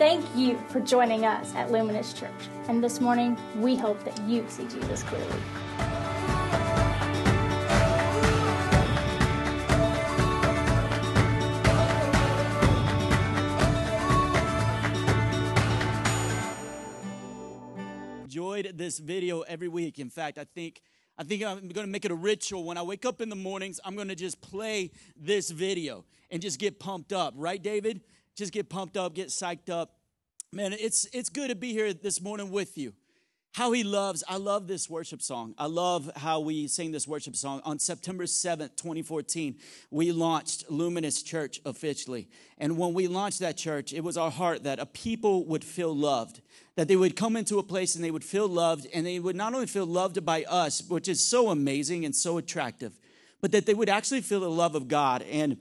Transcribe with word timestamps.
Thank 0.00 0.24
you 0.34 0.56
for 0.68 0.80
joining 0.80 1.26
us 1.26 1.54
at 1.54 1.70
Luminous 1.70 2.14
Church. 2.14 2.30
And 2.68 2.82
this 2.82 3.02
morning, 3.02 3.36
we 3.56 3.76
hope 3.76 4.02
that 4.04 4.18
you 4.22 4.46
see 4.48 4.66
Jesus 4.66 5.02
clearly. 5.02 5.26
enjoyed 18.22 18.78
this 18.78 18.98
video 18.98 19.42
every 19.42 19.68
week. 19.68 19.98
In 19.98 20.08
fact, 20.08 20.38
I 20.38 20.44
think 20.44 20.80
I 21.18 21.24
think 21.24 21.44
I'm 21.44 21.68
going 21.68 21.86
to 21.86 21.92
make 21.92 22.06
it 22.06 22.10
a 22.10 22.14
ritual. 22.14 22.64
When 22.64 22.78
I 22.78 22.82
wake 22.82 23.04
up 23.04 23.20
in 23.20 23.28
the 23.28 23.36
mornings, 23.36 23.78
I'm 23.84 23.96
going 23.96 24.08
to 24.08 24.14
just 24.14 24.40
play 24.40 24.92
this 25.14 25.50
video 25.50 26.06
and 26.30 26.40
just 26.40 26.58
get 26.58 26.80
pumped 26.80 27.12
up. 27.12 27.34
Right, 27.36 27.62
David? 27.62 28.00
Just 28.36 28.52
get 28.52 28.68
pumped 28.68 28.96
up, 28.96 29.14
get 29.14 29.28
psyched 29.28 29.70
up. 29.70 29.96
Man, 30.52 30.72
it's 30.72 31.06
it's 31.12 31.28
good 31.28 31.48
to 31.48 31.54
be 31.54 31.72
here 31.72 31.92
this 31.92 32.20
morning 32.20 32.50
with 32.50 32.76
you. 32.78 32.92
How 33.52 33.72
he 33.72 33.82
loves, 33.82 34.22
I 34.28 34.36
love 34.36 34.68
this 34.68 34.88
worship 34.88 35.20
song. 35.20 35.54
I 35.58 35.66
love 35.66 36.08
how 36.14 36.38
we 36.38 36.68
sing 36.68 36.92
this 36.92 37.08
worship 37.08 37.34
song. 37.34 37.60
On 37.64 37.80
September 37.80 38.22
7th, 38.22 38.76
2014, 38.76 39.56
we 39.90 40.12
launched 40.12 40.70
Luminous 40.70 41.20
Church 41.20 41.60
officially. 41.64 42.28
And 42.58 42.78
when 42.78 42.94
we 42.94 43.08
launched 43.08 43.40
that 43.40 43.56
church, 43.56 43.92
it 43.92 44.04
was 44.04 44.16
our 44.16 44.30
heart 44.30 44.62
that 44.62 44.78
a 44.78 44.86
people 44.86 45.44
would 45.46 45.64
feel 45.64 45.94
loved 45.94 46.42
that 46.80 46.88
they 46.88 46.96
would 46.96 47.14
come 47.14 47.36
into 47.36 47.58
a 47.58 47.62
place 47.62 47.94
and 47.94 48.02
they 48.02 48.10
would 48.10 48.24
feel 48.24 48.48
loved, 48.48 48.86
and 48.94 49.04
they 49.04 49.18
would 49.18 49.36
not 49.36 49.52
only 49.52 49.66
feel 49.66 49.84
loved 49.84 50.24
by 50.24 50.44
us, 50.44 50.82
which 50.88 51.08
is 51.08 51.22
so 51.22 51.50
amazing 51.50 52.06
and 52.06 52.16
so 52.16 52.38
attractive, 52.38 52.98
but 53.42 53.52
that 53.52 53.66
they 53.66 53.74
would 53.74 53.90
actually 53.90 54.22
feel 54.22 54.40
the 54.40 54.50
love 54.50 54.74
of 54.74 54.88
God. 54.88 55.20
And 55.30 55.58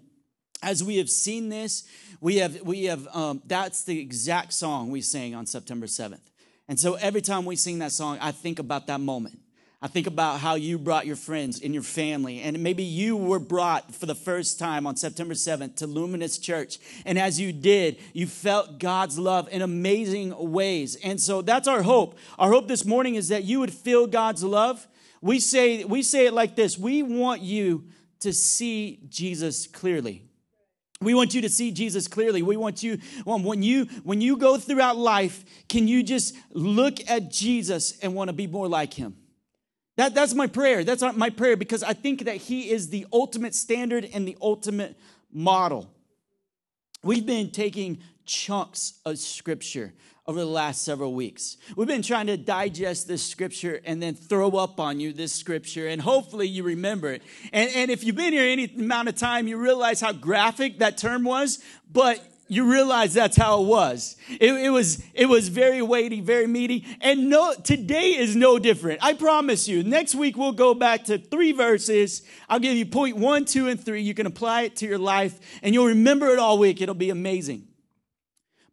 as 0.61 0.83
we 0.83 0.97
have 0.97 1.09
seen 1.09 1.49
this, 1.49 1.83
we 2.21 2.37
have 2.37 2.61
we 2.61 2.85
have 2.85 3.07
um, 3.13 3.41
that's 3.45 3.83
the 3.83 3.99
exact 3.99 4.53
song 4.53 4.91
we 4.91 5.01
sang 5.01 5.35
on 5.35 5.45
September 5.45 5.85
7th. 5.85 6.19
And 6.67 6.79
so 6.79 6.95
every 6.95 7.21
time 7.21 7.45
we 7.45 7.55
sing 7.55 7.79
that 7.79 7.91
song, 7.91 8.17
I 8.21 8.31
think 8.31 8.59
about 8.59 8.87
that 8.87 8.99
moment. 8.99 9.39
I 9.81 9.87
think 9.87 10.07
about 10.07 10.41
how 10.41 10.55
you 10.55 10.77
brought 10.77 11.05
your 11.05 11.15
friends 11.15 11.61
and 11.61 11.73
your 11.73 11.83
family, 11.83 12.41
and 12.41 12.61
maybe 12.61 12.83
you 12.83 13.15
were 13.15 13.39
brought 13.39 13.95
for 13.95 14.05
the 14.05 14.15
first 14.15 14.59
time 14.59 14.85
on 14.85 14.97
September 14.97 15.33
7th 15.33 15.77
to 15.77 15.87
Luminous 15.87 16.37
Church. 16.37 16.79
And 17.05 17.17
as 17.17 17.39
you 17.39 17.53
did, 17.53 17.97
you 18.11 18.27
felt 18.27 18.77
God's 18.77 19.17
love 19.17 19.47
in 19.49 19.61
amazing 19.61 20.35
ways. 20.37 20.97
And 20.97 21.19
so 21.19 21.41
that's 21.41 21.65
our 21.67 21.81
hope. 21.81 22.17
Our 22.37 22.51
hope 22.51 22.67
this 22.67 22.83
morning 22.83 23.15
is 23.15 23.29
that 23.29 23.45
you 23.45 23.61
would 23.61 23.73
feel 23.73 24.05
God's 24.05 24.43
love. 24.43 24.85
We 25.21 25.39
say, 25.39 25.85
we 25.85 26.03
say 26.03 26.25
it 26.25 26.33
like 26.33 26.57
this 26.57 26.77
We 26.77 27.01
want 27.01 27.41
you 27.41 27.85
to 28.19 28.33
see 28.33 28.99
Jesus 29.07 29.65
clearly. 29.65 30.28
We 31.01 31.13
want 31.13 31.33
you 31.33 31.41
to 31.41 31.49
see 31.49 31.71
Jesus 31.71 32.07
clearly. 32.07 32.41
We 32.41 32.57
want 32.57 32.83
you 32.83 32.97
when 33.25 33.63
you 33.63 33.85
when 34.03 34.19
you 34.19 34.35
go 34.37 34.57
throughout 34.57 34.97
life, 34.97 35.45
can 35.69 35.87
you 35.87 36.03
just 36.03 36.35
look 36.51 37.09
at 37.09 37.31
Jesus 37.31 37.97
and 37.99 38.13
want 38.13 38.27
to 38.29 38.33
be 38.33 38.47
more 38.47 38.67
like 38.67 38.93
him? 38.93 39.15
That, 39.99 40.15
that's 40.15 40.33
my 40.33 40.47
prayer. 40.47 40.85
That's 40.85 41.03
my 41.17 41.29
prayer 41.29 41.57
because 41.57 41.83
I 41.83 41.91
think 41.91 42.23
that 42.23 42.37
He 42.37 42.71
is 42.71 42.87
the 42.87 43.05
ultimate 43.11 43.53
standard 43.53 44.09
and 44.13 44.25
the 44.25 44.37
ultimate 44.41 44.97
model. 45.29 45.91
We've 47.03 47.25
been 47.25 47.51
taking 47.51 47.99
chunks 48.25 48.93
of 49.05 49.17
scripture 49.17 49.93
over 50.29 50.41
the 50.41 50.45
last 50.45 50.83
several 50.83 51.15
weeks. 51.15 51.57
We've 51.75 51.87
been 51.87 52.03
trying 52.03 52.27
to 52.27 52.37
digest 52.37 53.07
this 53.07 53.23
scripture 53.23 53.81
and 53.83 53.99
then 53.99 54.13
throw 54.13 54.51
up 54.51 54.79
on 54.79 54.99
you 54.99 55.11
this 55.11 55.33
scripture, 55.33 55.87
and 55.87 55.99
hopefully 55.99 56.47
you 56.47 56.61
remember 56.61 57.11
it. 57.11 57.23
And, 57.51 57.71
and 57.73 57.89
if 57.89 58.03
you've 58.03 58.15
been 58.15 58.33
here 58.33 58.47
any 58.47 58.71
amount 58.77 59.09
of 59.09 59.15
time, 59.15 59.47
you 59.47 59.57
realize 59.57 59.99
how 59.99 60.11
graphic 60.11 60.77
that 60.79 60.99
term 60.99 61.23
was, 61.23 61.63
but 61.91 62.23
you 62.47 62.71
realize 62.71 63.15
that's 63.15 63.37
how 63.37 63.63
it 63.63 63.65
was. 63.65 64.17
It, 64.29 64.53
it, 64.53 64.69
was 64.69 65.03
it 65.15 65.25
was 65.25 65.47
very 65.47 65.81
weighty, 65.81 66.21
very 66.21 66.45
meaty, 66.45 66.85
and 67.01 67.31
no 67.31 67.55
today 67.63 68.15
is 68.15 68.35
no 68.35 68.59
different. 68.59 68.99
I 69.01 69.13
promise 69.13 69.67
you. 69.67 69.81
Next 69.81 70.13
week 70.13 70.37
we'll 70.37 70.51
go 70.51 70.75
back 70.75 71.05
to 71.05 71.17
three 71.17 71.53
verses. 71.53 72.21
I'll 72.47 72.59
give 72.59 72.75
you 72.75 72.85
point 72.85 73.17
one, 73.17 73.45
two, 73.45 73.67
and 73.67 73.83
three. 73.83 74.03
You 74.03 74.13
can 74.13 74.27
apply 74.27 74.61
it 74.61 74.75
to 74.75 74.85
your 74.85 74.99
life, 74.99 75.39
and 75.63 75.73
you'll 75.73 75.87
remember 75.87 76.27
it 76.27 76.37
all 76.37 76.59
week. 76.59 76.81
It'll 76.81 76.93
be 76.93 77.09
amazing. 77.09 77.65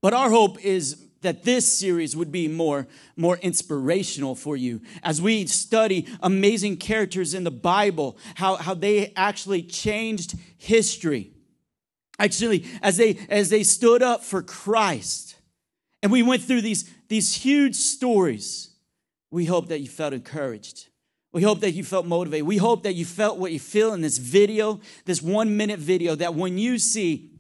But 0.03 0.13
our 0.13 0.29
hope 0.29 0.63
is 0.63 1.06
that 1.23 1.45
this 1.45 1.71
series 1.71 2.17
would 2.17 2.31
be 2.31 2.49
more 2.49 2.87
more 3.17 3.37
inspirational 3.39 4.35
for 4.35 4.57
you. 4.57 4.81
As 5.03 5.21
we 5.21 5.47
study 5.47 6.07
amazing 6.21 6.77
characters 6.77 7.35
in 7.35 7.45
the 7.45 7.51
Bible, 7.51 8.17
how 8.37 8.57
how 8.57 8.75
they 8.75 9.13
actually 9.17 9.63
changed 9.63 10.35
history. 10.59 11.33
Actually 12.19 12.65
as 12.83 12.97
they 12.97 13.19
as 13.29 13.51
they 13.51 13.63
stood 13.63 14.03
up 14.03 14.25
for 14.25 14.43
christ 14.43 15.37
and 16.03 16.11
we 16.11 16.23
went 16.23 16.43
through 16.43 16.63
these 16.63 16.89
these 17.09 17.35
huge 17.35 17.75
stories 17.75 18.71
we 19.31 19.45
hope 19.45 19.69
that 19.69 19.81
you 19.81 19.89
felt 19.89 20.15
encouraged. 20.15 20.89
We 21.33 21.43
hope 21.43 21.61
that 21.61 21.73
you 21.73 21.85
felt 21.85 22.07
motivated. 22.07 22.47
We 22.47 22.57
hope 22.57 22.85
that 22.85 22.95
you 22.95 23.05
felt 23.05 23.39
what 23.39 23.53
you 23.53 23.59
feel 23.59 23.93
in 23.93 24.01
this 24.01 24.17
video 24.17 24.81
this 25.05 25.21
one 25.21 25.57
minute 25.57 25.79
video 25.79 26.15
that 26.15 26.35
when 26.35 26.57
you 26.57 26.79
see 26.79 27.36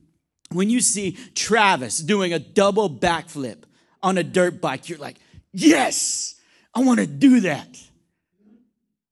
when 0.51 0.71
you 0.71 0.81
see 0.81 1.12
travis 1.34 1.99
doing 1.99 2.33
a 2.33 2.39
double 2.39 2.89
backflip 2.89 3.62
on 4.03 4.19
a 4.19 4.23
dirt 4.23 4.61
bike 4.61 4.89
you're 4.89 4.99
like 4.99 5.17
yes 5.53 6.34
i 6.75 6.81
want 6.81 7.01
to 7.01 7.07
do 7.07 7.41
that 7.41 7.69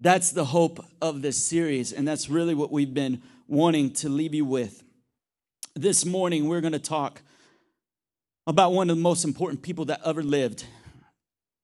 that's 0.00 0.33
the 0.33 0.45
hope 0.45 0.84
of 1.00 1.22
this 1.22 1.37
series 1.37 1.93
and 1.93 2.06
that's 2.06 2.28
really 2.28 2.55
what 2.55 2.71
we've 2.71 2.95
been 2.95 3.22
wanting 3.49 3.91
to 3.91 4.09
leave 4.09 4.34
you 4.34 4.45
with 4.45 4.84
this 5.77 6.05
morning, 6.05 6.47
we're 6.47 6.61
going 6.61 6.72
to 6.72 6.78
talk 6.78 7.21
about 8.47 8.72
one 8.72 8.89
of 8.91 8.97
the 8.97 9.03
most 9.03 9.25
important 9.25 9.62
people 9.62 9.87
that 9.87 10.01
ever 10.05 10.22
lived. 10.22 10.65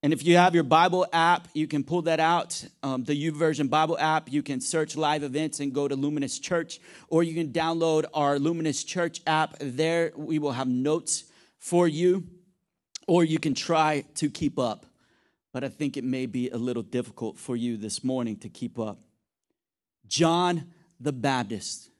And 0.02 0.12
if 0.14 0.24
you 0.24 0.36
have 0.36 0.54
your 0.54 0.64
Bible 0.64 1.06
app, 1.12 1.48
you 1.52 1.66
can 1.66 1.84
pull 1.84 2.02
that 2.02 2.20
out, 2.20 2.64
um, 2.82 3.04
the 3.04 3.12
YouVersion 3.12 3.68
Bible 3.68 3.98
app. 3.98 4.32
You 4.32 4.42
can 4.42 4.60
search 4.60 4.96
live 4.96 5.22
events 5.22 5.60
and 5.60 5.74
go 5.74 5.88
to 5.88 5.94
Luminous 5.94 6.38
Church, 6.38 6.80
or 7.08 7.22
you 7.22 7.34
can 7.34 7.52
download 7.52 8.06
our 8.14 8.38
Luminous 8.38 8.82
Church 8.82 9.20
app. 9.26 9.56
There, 9.60 10.12
we 10.16 10.38
will 10.38 10.52
have 10.52 10.68
notes 10.68 11.24
for 11.58 11.86
you, 11.86 12.26
or 13.06 13.24
you 13.24 13.38
can 13.38 13.52
try 13.54 14.04
to 14.14 14.30
keep 14.30 14.58
up. 14.58 14.86
But 15.52 15.64
I 15.64 15.68
think 15.68 15.96
it 15.96 16.04
may 16.04 16.26
be 16.26 16.48
a 16.48 16.56
little 16.56 16.82
difficult 16.82 17.36
for 17.36 17.56
you 17.56 17.76
this 17.76 18.02
morning 18.02 18.36
to 18.38 18.48
keep 18.48 18.78
up. 18.78 19.00
John 20.06 20.72
the 20.98 21.12
Baptist 21.12 21.90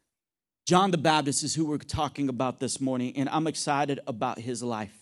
John 0.71 0.93
the 0.93 0.99
Baptist 0.99 1.43
is 1.43 1.53
who 1.53 1.65
we're 1.65 1.79
talking 1.79 2.29
about 2.29 2.61
this 2.61 2.81
morning, 2.81 3.15
and 3.17 3.29
I'm 3.31 3.49
excited 3.49 3.99
about 4.07 4.39
his 4.39 4.63
life. 4.63 4.97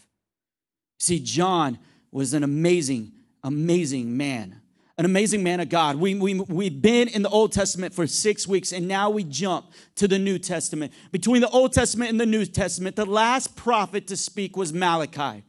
See, 0.99 1.21
John 1.21 1.79
was 2.11 2.35
an 2.35 2.43
amazing, 2.43 3.13
amazing 3.43 4.17
man, 4.17 4.61
an 4.97 5.05
amazing 5.05 5.43
man 5.43 5.61
of 5.61 5.69
God. 5.69 5.97
We, 5.97 6.15
we, 6.15 6.35
we've 6.35 6.81
been 6.81 7.09
in 7.09 7.23
the 7.23 7.29
Old 7.29 7.53
Testament 7.53 7.95
for 7.95 8.07
six 8.07 8.47
weeks, 8.47 8.73
and 8.73 8.89
now 8.89 9.11
we 9.11 9.25
jump 9.25 9.73
to 9.97 10.09
the 10.09 10.19
New 10.19 10.39
Testament. 10.39 10.93
Between 11.13 11.41
the 11.41 11.51
Old 11.51 11.73
Testament 11.73 12.11
and 12.11 12.21
the 12.21 12.27
New 12.27 12.45
Testament, 12.47 12.97
the 12.97 13.07
last 13.07 13.57
prophet 13.57 14.07
to 14.09 14.17
speak 14.17 14.57
was 14.57 14.73
Malachi, 14.73 15.45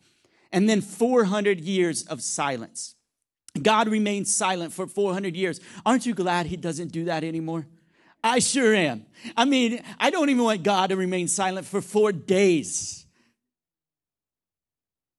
and 0.51 0.69
then 0.69 0.81
400 0.81 1.59
years 1.59 2.03
of 2.03 2.21
silence. 2.21 2.95
God 3.61 3.87
remained 3.87 4.27
silent 4.27 4.73
for 4.73 4.87
400 4.87 5.35
years. 5.35 5.59
Aren't 5.85 6.05
you 6.05 6.13
glad 6.13 6.45
he 6.45 6.57
doesn't 6.57 6.91
do 6.91 7.05
that 7.05 7.23
anymore? 7.23 7.67
I 8.23 8.39
sure 8.39 8.75
am. 8.75 9.05
I 9.35 9.45
mean, 9.45 9.81
I 9.99 10.09
don't 10.09 10.29
even 10.29 10.43
want 10.43 10.63
God 10.63 10.89
to 10.89 10.95
remain 10.95 11.27
silent 11.27 11.65
for 11.65 11.81
four 11.81 12.11
days. 12.11 13.05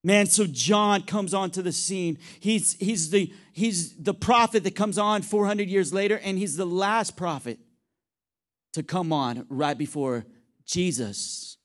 Man, 0.03 0.27
so 0.27 0.47
John 0.47 1.03
comes 1.03 1.35
onto 1.35 1.61
the 1.61 1.73
scene. 1.73 2.19
He's, 2.41 2.75
he's, 2.75 3.11
the, 3.11 3.33
he's 3.53 3.95
the 3.97 4.15
prophet 4.15 4.65
that 4.65 4.75
comes 4.75 4.97
on 4.97 5.23
400 5.23 5.69
years 5.69 5.93
later, 5.93 6.19
and 6.19 6.39
he's 6.39 6.57
the 6.57 6.65
last 6.65 7.17
prophet 7.17 7.59
to 8.73 8.83
come 8.83 9.13
on 9.13 9.47
right 9.51 9.77
before 9.77 10.25
Jesus, 10.65 11.59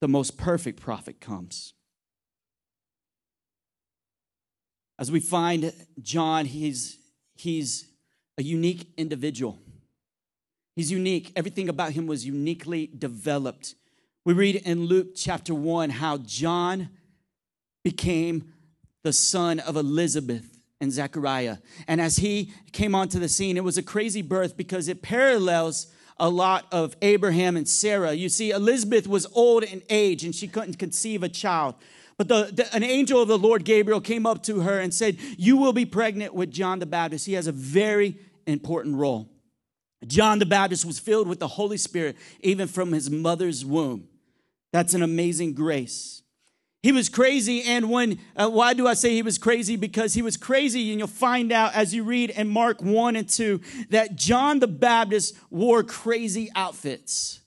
the 0.00 0.08
most 0.08 0.38
perfect 0.38 0.80
prophet, 0.80 1.20
comes. 1.20 1.74
As 4.98 5.10
we 5.10 5.20
find 5.20 5.72
John, 6.00 6.46
he's, 6.46 6.98
he's 7.34 7.86
a 8.38 8.42
unique 8.42 8.92
individual. 8.96 9.58
He's 10.76 10.90
unique. 10.90 11.32
Everything 11.36 11.68
about 11.68 11.92
him 11.92 12.06
was 12.06 12.24
uniquely 12.24 12.86
developed. 12.86 13.74
We 14.26 14.32
read 14.32 14.56
in 14.56 14.86
Luke 14.86 15.08
chapter 15.14 15.54
1 15.54 15.90
how 15.90 16.16
John 16.16 16.88
became 17.82 18.54
the 19.02 19.12
son 19.12 19.60
of 19.60 19.76
Elizabeth 19.76 20.60
and 20.80 20.90
Zechariah. 20.90 21.58
And 21.86 22.00
as 22.00 22.16
he 22.16 22.50
came 22.72 22.94
onto 22.94 23.18
the 23.18 23.28
scene, 23.28 23.58
it 23.58 23.64
was 23.64 23.76
a 23.76 23.82
crazy 23.82 24.22
birth 24.22 24.56
because 24.56 24.88
it 24.88 25.02
parallels 25.02 25.88
a 26.18 26.30
lot 26.30 26.66
of 26.72 26.96
Abraham 27.02 27.54
and 27.54 27.68
Sarah. 27.68 28.14
You 28.14 28.30
see, 28.30 28.50
Elizabeth 28.50 29.06
was 29.06 29.26
old 29.34 29.62
in 29.62 29.82
age 29.90 30.24
and 30.24 30.34
she 30.34 30.48
couldn't 30.48 30.78
conceive 30.78 31.22
a 31.22 31.28
child. 31.28 31.74
But 32.16 32.28
the, 32.28 32.50
the, 32.50 32.74
an 32.74 32.82
angel 32.82 33.20
of 33.20 33.28
the 33.28 33.36
Lord 33.36 33.64
Gabriel 33.66 34.00
came 34.00 34.24
up 34.24 34.42
to 34.44 34.60
her 34.60 34.80
and 34.80 34.94
said, 34.94 35.18
You 35.36 35.58
will 35.58 35.74
be 35.74 35.84
pregnant 35.84 36.32
with 36.32 36.50
John 36.50 36.78
the 36.78 36.86
Baptist. 36.86 37.26
He 37.26 37.34
has 37.34 37.46
a 37.46 37.52
very 37.52 38.16
important 38.46 38.96
role. 38.96 39.28
John 40.06 40.38
the 40.38 40.46
Baptist 40.46 40.86
was 40.86 40.98
filled 40.98 41.28
with 41.28 41.40
the 41.40 41.48
Holy 41.48 41.76
Spirit 41.76 42.16
even 42.40 42.68
from 42.68 42.92
his 42.92 43.10
mother's 43.10 43.66
womb. 43.66 44.08
That's 44.74 44.92
an 44.92 45.04
amazing 45.04 45.52
grace. 45.52 46.24
He 46.82 46.90
was 46.90 47.08
crazy, 47.08 47.62
and 47.62 47.88
when, 47.88 48.18
uh, 48.34 48.50
why 48.50 48.74
do 48.74 48.88
I 48.88 48.94
say 48.94 49.10
he 49.14 49.22
was 49.22 49.38
crazy? 49.38 49.76
Because 49.76 50.14
he 50.14 50.20
was 50.20 50.36
crazy, 50.36 50.90
and 50.90 50.98
you'll 50.98 51.06
find 51.06 51.52
out 51.52 51.76
as 51.76 51.94
you 51.94 52.02
read 52.02 52.30
in 52.30 52.48
Mark 52.48 52.82
1 52.82 53.14
and 53.14 53.28
2 53.28 53.60
that 53.90 54.16
John 54.16 54.58
the 54.58 54.66
Baptist 54.66 55.36
wore 55.48 55.84
crazy 55.84 56.50
outfits. 56.56 57.38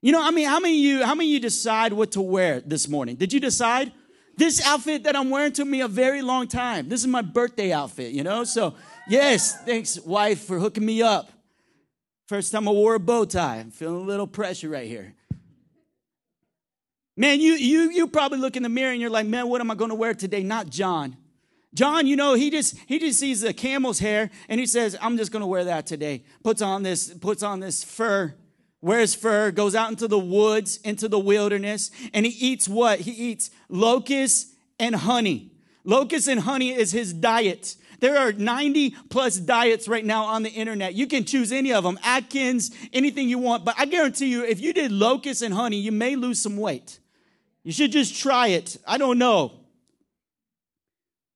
You 0.00 0.10
know, 0.10 0.20
I 0.20 0.32
mean, 0.32 0.48
how 0.48 0.58
many 0.58 0.76
you, 0.76 1.04
how 1.04 1.14
many 1.14 1.30
you 1.30 1.38
decide 1.38 1.92
what 1.92 2.10
to 2.12 2.20
wear 2.20 2.60
this 2.60 2.88
morning? 2.88 3.14
Did 3.14 3.32
you 3.32 3.38
decide? 3.38 3.92
This 4.36 4.60
outfit 4.66 5.04
that 5.04 5.14
I'm 5.14 5.30
wearing 5.30 5.52
took 5.52 5.68
me 5.68 5.82
a 5.82 5.88
very 5.88 6.20
long 6.20 6.48
time. 6.48 6.88
This 6.88 7.00
is 7.00 7.06
my 7.06 7.22
birthday 7.22 7.70
outfit, 7.70 8.10
you 8.10 8.24
know? 8.24 8.42
So, 8.42 8.74
yes, 9.06 9.56
thanks, 9.62 10.00
wife, 10.00 10.42
for 10.42 10.58
hooking 10.58 10.84
me 10.84 11.00
up. 11.00 11.30
First 12.26 12.50
time 12.50 12.66
I 12.66 12.72
wore 12.72 12.96
a 12.96 12.98
bow 12.98 13.24
tie. 13.24 13.58
I'm 13.58 13.70
feeling 13.70 14.02
a 14.02 14.04
little 14.04 14.26
pressure 14.26 14.70
right 14.70 14.88
here. 14.88 15.14
Man, 17.16 17.40
you, 17.40 17.52
you, 17.54 17.90
you 17.90 18.06
probably 18.06 18.38
look 18.38 18.56
in 18.56 18.62
the 18.62 18.68
mirror 18.68 18.92
and 18.92 19.00
you're 19.00 19.10
like, 19.10 19.26
man, 19.26 19.48
what 19.48 19.60
am 19.60 19.70
I 19.70 19.74
going 19.74 19.90
to 19.90 19.94
wear 19.94 20.14
today? 20.14 20.42
Not 20.42 20.70
John. 20.70 21.16
John, 21.74 22.06
you 22.06 22.16
know, 22.16 22.34
he 22.34 22.50
just 22.50 22.76
he 22.86 22.98
just 22.98 23.18
sees 23.18 23.40
the 23.40 23.54
camel's 23.54 23.98
hair 23.98 24.30
and 24.48 24.60
he 24.60 24.66
says, 24.66 24.96
I'm 25.00 25.16
just 25.16 25.32
gonna 25.32 25.46
wear 25.46 25.64
that 25.64 25.86
today. 25.86 26.22
Puts 26.44 26.60
on 26.60 26.82
this, 26.82 27.08
puts 27.14 27.42
on 27.42 27.60
this 27.60 27.82
fur, 27.82 28.34
wears 28.82 29.14
fur, 29.14 29.50
goes 29.50 29.74
out 29.74 29.88
into 29.88 30.06
the 30.06 30.18
woods, 30.18 30.76
into 30.84 31.08
the 31.08 31.18
wilderness, 31.18 31.90
and 32.12 32.26
he 32.26 32.32
eats 32.46 32.68
what? 32.68 33.00
He 33.00 33.12
eats 33.12 33.50
locusts 33.70 34.52
and 34.78 34.94
honey. 34.94 35.50
Locusts 35.84 36.28
and 36.28 36.40
honey 36.40 36.74
is 36.74 36.92
his 36.92 37.14
diet. 37.14 37.76
There 38.00 38.18
are 38.18 38.32
90 38.32 38.90
plus 39.08 39.36
diets 39.36 39.88
right 39.88 40.04
now 40.04 40.24
on 40.24 40.42
the 40.42 40.50
internet. 40.50 40.94
You 40.94 41.06
can 41.06 41.24
choose 41.24 41.52
any 41.52 41.72
of 41.72 41.84
them, 41.84 41.98
Atkins, 42.02 42.70
anything 42.92 43.28
you 43.28 43.38
want. 43.38 43.64
But 43.64 43.76
I 43.78 43.86
guarantee 43.86 44.26
you, 44.26 44.44
if 44.44 44.60
you 44.60 44.72
did 44.72 44.92
locusts 44.92 45.42
and 45.42 45.54
honey, 45.54 45.78
you 45.78 45.92
may 45.92 46.16
lose 46.16 46.40
some 46.40 46.56
weight. 46.56 46.98
You 47.64 47.72
should 47.72 47.92
just 47.92 48.16
try 48.16 48.48
it. 48.48 48.76
I 48.86 48.98
don't 48.98 49.18
know. 49.18 49.52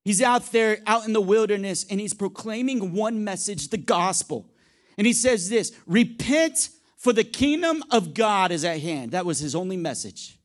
He's 0.04 0.22
out 0.22 0.52
there, 0.52 0.78
out 0.86 1.06
in 1.06 1.12
the 1.12 1.20
wilderness, 1.20 1.84
and 1.90 2.00
he's 2.00 2.14
proclaiming 2.14 2.92
one 2.92 3.24
message 3.24 3.68
the 3.68 3.76
gospel. 3.76 4.48
And 4.96 5.06
he 5.06 5.12
says 5.12 5.48
this 5.48 5.72
Repent, 5.86 6.70
for 6.96 7.12
the 7.12 7.24
kingdom 7.24 7.82
of 7.90 8.14
God 8.14 8.50
is 8.50 8.64
at 8.64 8.80
hand. 8.80 9.12
That 9.12 9.26
was 9.26 9.38
his 9.38 9.54
only 9.54 9.76
message. 9.76 10.38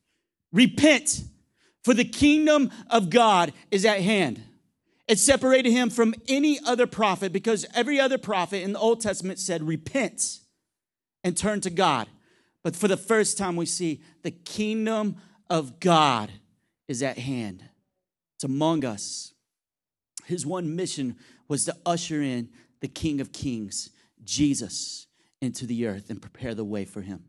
Repent, 0.52 1.22
for 1.82 1.94
the 1.94 2.04
kingdom 2.04 2.70
of 2.90 3.10
God 3.10 3.52
is 3.70 3.84
at 3.84 4.00
hand. 4.00 4.42
It 5.08 5.18
separated 5.18 5.70
him 5.70 5.90
from 5.90 6.14
any 6.28 6.58
other 6.64 6.86
prophet 6.86 7.32
because 7.32 7.66
every 7.74 7.98
other 7.98 8.18
prophet 8.18 8.62
in 8.62 8.72
the 8.72 8.78
Old 8.78 9.00
Testament 9.00 9.38
said, 9.38 9.62
Repent 9.62 10.40
and 11.24 11.36
turn 11.36 11.60
to 11.62 11.70
God. 11.70 12.08
But 12.62 12.76
for 12.76 12.88
the 12.88 12.96
first 12.96 13.38
time, 13.38 13.56
we 13.56 13.66
see 13.66 14.02
the 14.22 14.30
kingdom 14.30 15.16
of 15.52 15.80
God 15.80 16.32
is 16.88 17.02
at 17.02 17.18
hand. 17.18 17.62
It's 18.36 18.44
among 18.44 18.86
us. 18.86 19.34
His 20.24 20.46
one 20.46 20.74
mission 20.74 21.16
was 21.46 21.66
to 21.66 21.76
usher 21.84 22.22
in 22.22 22.48
the 22.80 22.88
King 22.88 23.20
of 23.20 23.32
Kings, 23.32 23.90
Jesus, 24.24 25.06
into 25.42 25.66
the 25.66 25.86
earth 25.86 26.08
and 26.08 26.22
prepare 26.22 26.54
the 26.54 26.64
way 26.64 26.86
for 26.86 27.02
him. 27.02 27.24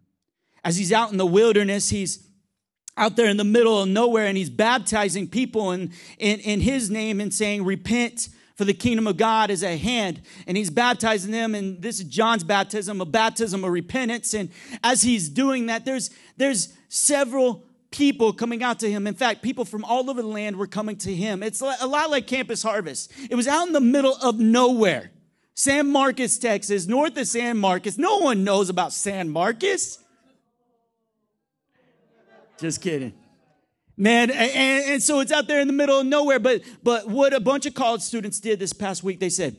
As 0.64 0.78
he's 0.78 0.94
out 0.94 1.12
in 1.12 1.18
the 1.18 1.26
wilderness, 1.26 1.90
he's 1.90 2.26
out 2.96 3.18
there 3.18 3.28
in 3.28 3.36
the 3.36 3.44
middle 3.44 3.82
of 3.82 3.90
nowhere 3.90 4.28
and 4.28 4.38
he's 4.38 4.50
baptizing 4.50 5.28
people 5.28 5.74
in, 5.74 5.92
in, 6.18 6.40
in 6.40 6.62
his 6.62 6.90
name 6.90 7.20
and 7.20 7.34
saying, 7.34 7.66
Repent, 7.66 8.30
for 8.56 8.64
the 8.64 8.74
kingdom 8.74 9.06
of 9.06 9.18
God 9.18 9.50
is 9.50 9.64
at 9.64 9.80
hand. 9.80 10.22
And 10.48 10.56
he's 10.56 10.70
baptizing 10.70 11.32
them, 11.32 11.56
and 11.56 11.82
this 11.82 12.00
is 12.00 12.06
John's 12.06 12.46
baptism, 12.46 13.02
a 13.02 13.06
baptism 13.06 13.66
of 13.66 13.72
repentance. 13.72 14.34
And 14.34 14.50
as 14.82 15.02
he's 15.02 15.28
doing 15.28 15.66
that, 15.66 15.84
there's, 15.84 16.10
there's 16.38 16.72
several 16.88 17.66
people 17.94 18.34
coming 18.34 18.64
out 18.64 18.80
to 18.80 18.90
him. 18.90 19.06
In 19.06 19.14
fact, 19.14 19.44
people 19.44 19.66
from 19.66 19.86
all 19.86 20.10
over 20.10 20.22
the 20.22 20.28
land 20.28 20.58
were 20.58 20.68
coming 20.68 20.98
to 20.98 21.14
him. 21.14 21.44
It's 21.44 21.62
a 21.62 21.86
lot 21.86 22.10
like 22.10 22.26
Campus 22.26 22.64
Harvest. 22.64 23.12
It 23.30 23.36
was 23.36 23.48
out 23.48 23.68
in 23.68 23.74
the 23.74 23.80
middle 23.80 24.16
of 24.16 24.40
nowhere. 24.40 25.12
San 25.54 25.92
Marcos, 25.92 26.40
Texas, 26.40 26.88
north 26.88 27.16
of 27.18 27.28
San 27.28 27.58
Marcos. 27.58 28.00
No 28.00 28.18
one 28.18 28.44
knows 28.44 28.70
about 28.70 28.94
San 28.94 29.30
Marcos. 29.30 30.00
Just 32.58 32.82
kidding. 32.82 33.14
Man, 33.96 34.32
and, 34.32 34.86
and, 34.90 35.04
so 35.04 35.20
it's 35.20 35.32
out 35.32 35.48
there 35.48 35.62
in 35.62 35.68
the 35.68 35.74
middle 35.74 36.00
of 36.00 36.08
nowhere. 36.08 36.40
But 36.40 36.64
but 36.82 37.08
what 37.08 37.32
a 37.32 37.40
bunch 37.40 37.68
of 37.68 37.76
college 37.76 38.02
students 38.02 38.40
did 38.40 38.58
this 38.58 38.74
past 38.74 39.04
week, 39.04 39.20
they 39.20 39.30
said, 39.30 39.56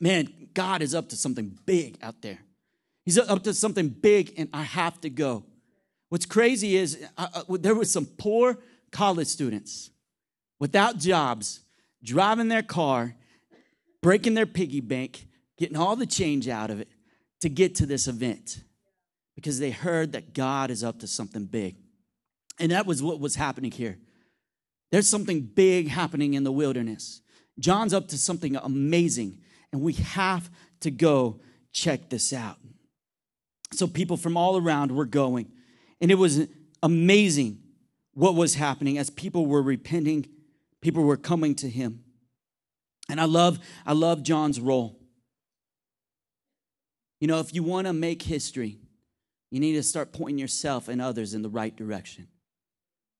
Man, 0.00 0.48
God 0.52 0.82
is 0.82 0.96
up 0.96 1.10
to 1.10 1.16
something 1.16 1.56
big 1.64 1.96
out 2.02 2.22
there. 2.22 2.40
He's 3.04 3.18
up 3.18 3.44
to 3.44 3.54
something 3.54 3.88
big, 3.88 4.34
and 4.36 4.48
I 4.52 4.62
have 4.62 5.00
to 5.02 5.10
go. 5.10 5.44
What's 6.12 6.26
crazy 6.26 6.76
is 6.76 7.02
uh, 7.16 7.26
uh, 7.32 7.56
there 7.58 7.74
were 7.74 7.86
some 7.86 8.04
poor 8.04 8.58
college 8.90 9.28
students 9.28 9.88
without 10.60 10.98
jobs 10.98 11.60
driving 12.04 12.48
their 12.48 12.62
car, 12.62 13.14
breaking 14.02 14.34
their 14.34 14.44
piggy 14.44 14.82
bank, 14.82 15.26
getting 15.56 15.78
all 15.78 15.96
the 15.96 16.04
change 16.04 16.48
out 16.48 16.68
of 16.68 16.80
it 16.80 16.88
to 17.40 17.48
get 17.48 17.76
to 17.76 17.86
this 17.86 18.08
event 18.08 18.62
because 19.36 19.58
they 19.58 19.70
heard 19.70 20.12
that 20.12 20.34
God 20.34 20.70
is 20.70 20.84
up 20.84 20.98
to 20.98 21.06
something 21.06 21.46
big. 21.46 21.76
And 22.60 22.72
that 22.72 22.84
was 22.84 23.02
what 23.02 23.18
was 23.18 23.36
happening 23.36 23.70
here. 23.70 23.96
There's 24.90 25.08
something 25.08 25.40
big 25.40 25.88
happening 25.88 26.34
in 26.34 26.44
the 26.44 26.52
wilderness. 26.52 27.22
John's 27.58 27.94
up 27.94 28.08
to 28.08 28.18
something 28.18 28.54
amazing, 28.56 29.38
and 29.72 29.80
we 29.80 29.94
have 29.94 30.50
to 30.80 30.90
go 30.90 31.40
check 31.72 32.10
this 32.10 32.34
out. 32.34 32.58
So, 33.72 33.86
people 33.86 34.18
from 34.18 34.36
all 34.36 34.58
around 34.58 34.92
were 34.92 35.06
going. 35.06 35.50
And 36.02 36.10
it 36.10 36.16
was 36.16 36.48
amazing 36.82 37.60
what 38.12 38.34
was 38.34 38.56
happening 38.56 38.98
as 38.98 39.08
people 39.08 39.46
were 39.46 39.62
repenting, 39.62 40.26
people 40.80 41.04
were 41.04 41.16
coming 41.16 41.54
to 41.54 41.70
him. 41.70 42.02
And 43.08 43.20
I 43.20 43.24
love, 43.24 43.60
I 43.86 43.92
love 43.92 44.24
John's 44.24 44.60
role. 44.60 44.98
You 47.20 47.28
know, 47.28 47.38
if 47.38 47.54
you 47.54 47.62
want 47.62 47.86
to 47.86 47.92
make 47.92 48.22
history, 48.22 48.80
you 49.52 49.60
need 49.60 49.74
to 49.74 49.82
start 49.82 50.12
pointing 50.12 50.38
yourself 50.38 50.88
and 50.88 51.00
others 51.00 51.34
in 51.34 51.42
the 51.42 51.48
right 51.48 51.74
direction. 51.74 52.26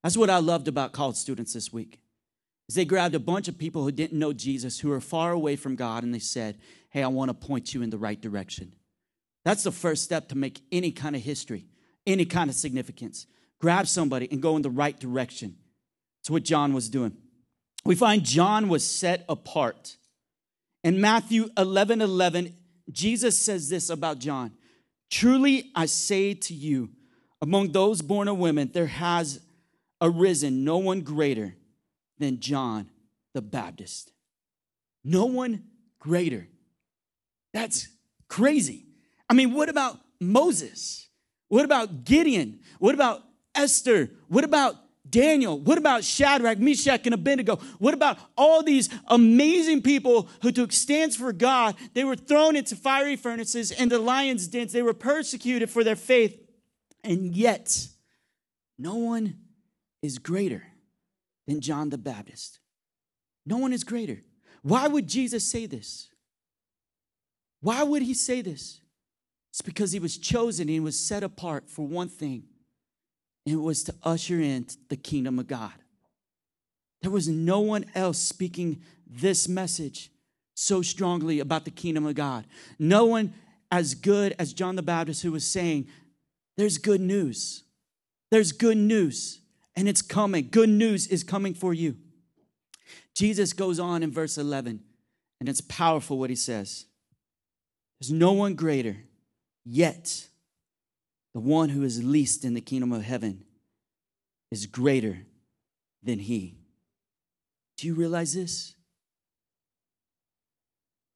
That's 0.03 0.17
what 0.17 0.29
I 0.29 0.39
loved 0.39 0.67
about 0.67 0.91
college 0.91 1.15
students 1.15 1.53
this 1.53 1.71
week. 1.71 2.01
Is 2.67 2.75
they 2.75 2.83
grabbed 2.83 3.15
a 3.15 3.19
bunch 3.19 3.47
of 3.47 3.57
people 3.57 3.83
who 3.83 3.91
didn't 3.91 4.19
know 4.19 4.33
Jesus, 4.33 4.79
who 4.79 4.89
were 4.89 4.99
far 4.99 5.31
away 5.31 5.55
from 5.55 5.77
God, 5.77 6.03
and 6.03 6.13
they 6.13 6.19
said, 6.19 6.57
Hey, 6.89 7.01
I 7.01 7.07
want 7.07 7.29
to 7.29 7.33
point 7.33 7.73
you 7.73 7.81
in 7.81 7.89
the 7.89 7.97
right 7.97 8.19
direction. 8.19 8.73
That's 9.45 9.63
the 9.63 9.71
first 9.71 10.03
step 10.03 10.27
to 10.29 10.37
make 10.37 10.61
any 10.71 10.91
kind 10.91 11.15
of 11.15 11.21
history 11.21 11.65
any 12.05 12.25
kind 12.25 12.49
of 12.49 12.55
significance. 12.55 13.27
Grab 13.59 13.87
somebody 13.87 14.27
and 14.31 14.41
go 14.41 14.55
in 14.55 14.61
the 14.61 14.69
right 14.69 14.99
direction. 14.99 15.55
That's 16.19 16.29
what 16.29 16.43
John 16.43 16.73
was 16.73 16.89
doing. 16.89 17.15
We 17.85 17.95
find 17.95 18.23
John 18.23 18.69
was 18.69 18.85
set 18.85 19.25
apart. 19.27 19.97
In 20.83 20.99
Matthew 20.99 21.49
11 21.57 22.01
11, 22.01 22.55
Jesus 22.91 23.37
says 23.37 23.69
this 23.69 23.89
about 23.89 24.19
John 24.19 24.51
Truly 25.09 25.71
I 25.75 25.85
say 25.85 26.33
to 26.33 26.53
you, 26.53 26.89
among 27.41 27.71
those 27.71 28.01
born 28.01 28.27
of 28.27 28.37
women, 28.37 28.71
there 28.73 28.87
has 28.87 29.39
arisen 30.01 30.63
no 30.63 30.77
one 30.77 31.01
greater 31.01 31.55
than 32.17 32.39
John 32.39 32.89
the 33.33 33.41
Baptist. 33.41 34.11
No 35.03 35.25
one 35.25 35.63
greater. 35.99 36.47
That's 37.53 37.87
crazy. 38.27 38.85
I 39.29 39.33
mean, 39.33 39.53
what 39.53 39.69
about 39.69 39.99
Moses? 40.19 41.07
What 41.53 41.65
about 41.65 42.03
Gideon? 42.03 42.61
What 42.79 42.95
about 42.95 43.21
Esther? 43.53 44.09
What 44.27 44.43
about 44.43 44.75
Daniel? 45.07 45.59
What 45.59 45.77
about 45.77 46.03
Shadrach, 46.03 46.57
Meshach, 46.57 47.05
and 47.05 47.13
Abednego? 47.13 47.57
What 47.77 47.93
about 47.93 48.17
all 48.35 48.63
these 48.63 48.89
amazing 49.05 49.83
people 49.83 50.27
who 50.41 50.51
took 50.51 50.71
stands 50.71 51.15
for 51.15 51.31
God? 51.31 51.75
They 51.93 52.05
were 52.05 52.15
thrown 52.15 52.55
into 52.55 52.75
fiery 52.75 53.15
furnaces 53.15 53.71
and 53.71 53.91
the 53.91 53.99
lion's 53.99 54.47
dens. 54.47 54.73
They 54.73 54.81
were 54.81 54.95
persecuted 54.95 55.69
for 55.69 55.83
their 55.83 55.95
faith. 55.95 56.35
And 57.03 57.35
yet, 57.35 57.87
no 58.79 58.95
one 58.95 59.37
is 60.01 60.17
greater 60.17 60.63
than 61.45 61.61
John 61.61 61.91
the 61.91 61.99
Baptist. 61.99 62.57
No 63.45 63.57
one 63.57 63.73
is 63.73 63.83
greater. 63.83 64.23
Why 64.63 64.87
would 64.87 65.07
Jesus 65.07 65.45
say 65.45 65.67
this? 65.67 66.09
Why 67.61 67.83
would 67.83 68.01
he 68.01 68.15
say 68.15 68.41
this? 68.41 68.79
It's 69.53 69.61
because 69.61 69.91
he 69.91 69.99
was 69.99 70.17
chosen 70.17 70.63
and 70.63 70.71
he 70.71 70.79
was 70.79 70.97
set 70.97 71.21
apart 71.21 71.69
for 71.69 71.85
one 71.85 72.09
thing, 72.09 72.45
and 73.45 73.53
it 73.53 73.61
was 73.61 73.83
to 73.83 73.93
usher 74.01 74.39
in 74.39 74.65
the 74.89 74.95
kingdom 74.95 75.37
of 75.37 75.45
God. 75.45 75.73
There 77.03 77.11
was 77.11 77.27
no 77.27 77.59
one 77.59 77.85
else 77.93 78.17
speaking 78.17 78.81
this 79.05 79.47
message 79.47 80.09
so 80.55 80.81
strongly 80.81 81.39
about 81.39 81.65
the 81.65 81.71
kingdom 81.71 82.07
of 82.07 82.15
God. 82.15 82.47
No 82.79 83.05
one 83.05 83.35
as 83.71 83.93
good 83.93 84.35
as 84.39 84.53
John 84.53 84.75
the 84.75 84.81
Baptist 84.81 85.21
who 85.21 85.31
was 85.31 85.45
saying, 85.45 85.87
There's 86.57 86.79
good 86.79 87.01
news. 87.01 87.63
There's 88.31 88.53
good 88.53 88.77
news, 88.77 89.39
and 89.75 89.87
it's 89.87 90.01
coming. 90.01 90.47
Good 90.49 90.69
news 90.69 91.05
is 91.05 91.23
coming 91.23 91.53
for 91.53 91.75
you. 91.75 91.95
Jesus 93.13 93.53
goes 93.53 93.79
on 93.79 94.01
in 94.01 94.11
verse 94.11 94.39
11, 94.39 94.81
and 95.39 95.47
it's 95.47 95.61
powerful 95.61 96.17
what 96.17 96.31
he 96.31 96.35
says. 96.35 96.85
There's 97.99 98.11
no 98.11 98.31
one 98.31 98.55
greater 98.55 98.97
Yet, 99.65 100.27
the 101.33 101.39
one 101.39 101.69
who 101.69 101.83
is 101.83 102.03
least 102.03 102.45
in 102.45 102.53
the 102.53 102.61
kingdom 102.61 102.91
of 102.91 103.03
heaven 103.03 103.43
is 104.51 104.65
greater 104.65 105.25
than 106.03 106.19
he. 106.19 106.57
Do 107.77 107.87
you 107.87 107.95
realize 107.95 108.33
this? 108.33 108.75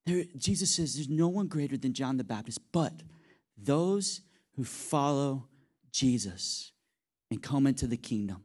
There, 0.05 0.23
Jesus 0.37 0.71
says 0.71 0.95
there's 0.95 1.09
no 1.09 1.27
one 1.27 1.47
greater 1.47 1.77
than 1.77 1.93
John 1.93 2.17
the 2.17 2.23
Baptist, 2.23 2.59
but 2.71 2.93
those 3.57 4.21
who 4.55 4.63
follow 4.63 5.47
Jesus 5.91 6.71
and 7.29 7.43
come 7.43 7.67
into 7.67 7.87
the 7.87 7.97
kingdom, 7.97 8.43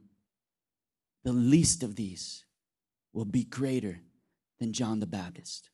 the 1.23 1.31
least 1.31 1.81
of 1.81 1.95
these 1.95 2.43
will 3.13 3.25
be 3.25 3.45
greater 3.45 4.01
than 4.59 4.73
John 4.73 4.99
the 4.99 5.07
Baptist. 5.07 5.69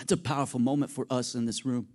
It's 0.00 0.12
a 0.12 0.16
powerful 0.16 0.60
moment 0.60 0.90
for 0.90 1.06
us 1.10 1.34
in 1.34 1.44
this 1.44 1.66
room. 1.66 1.88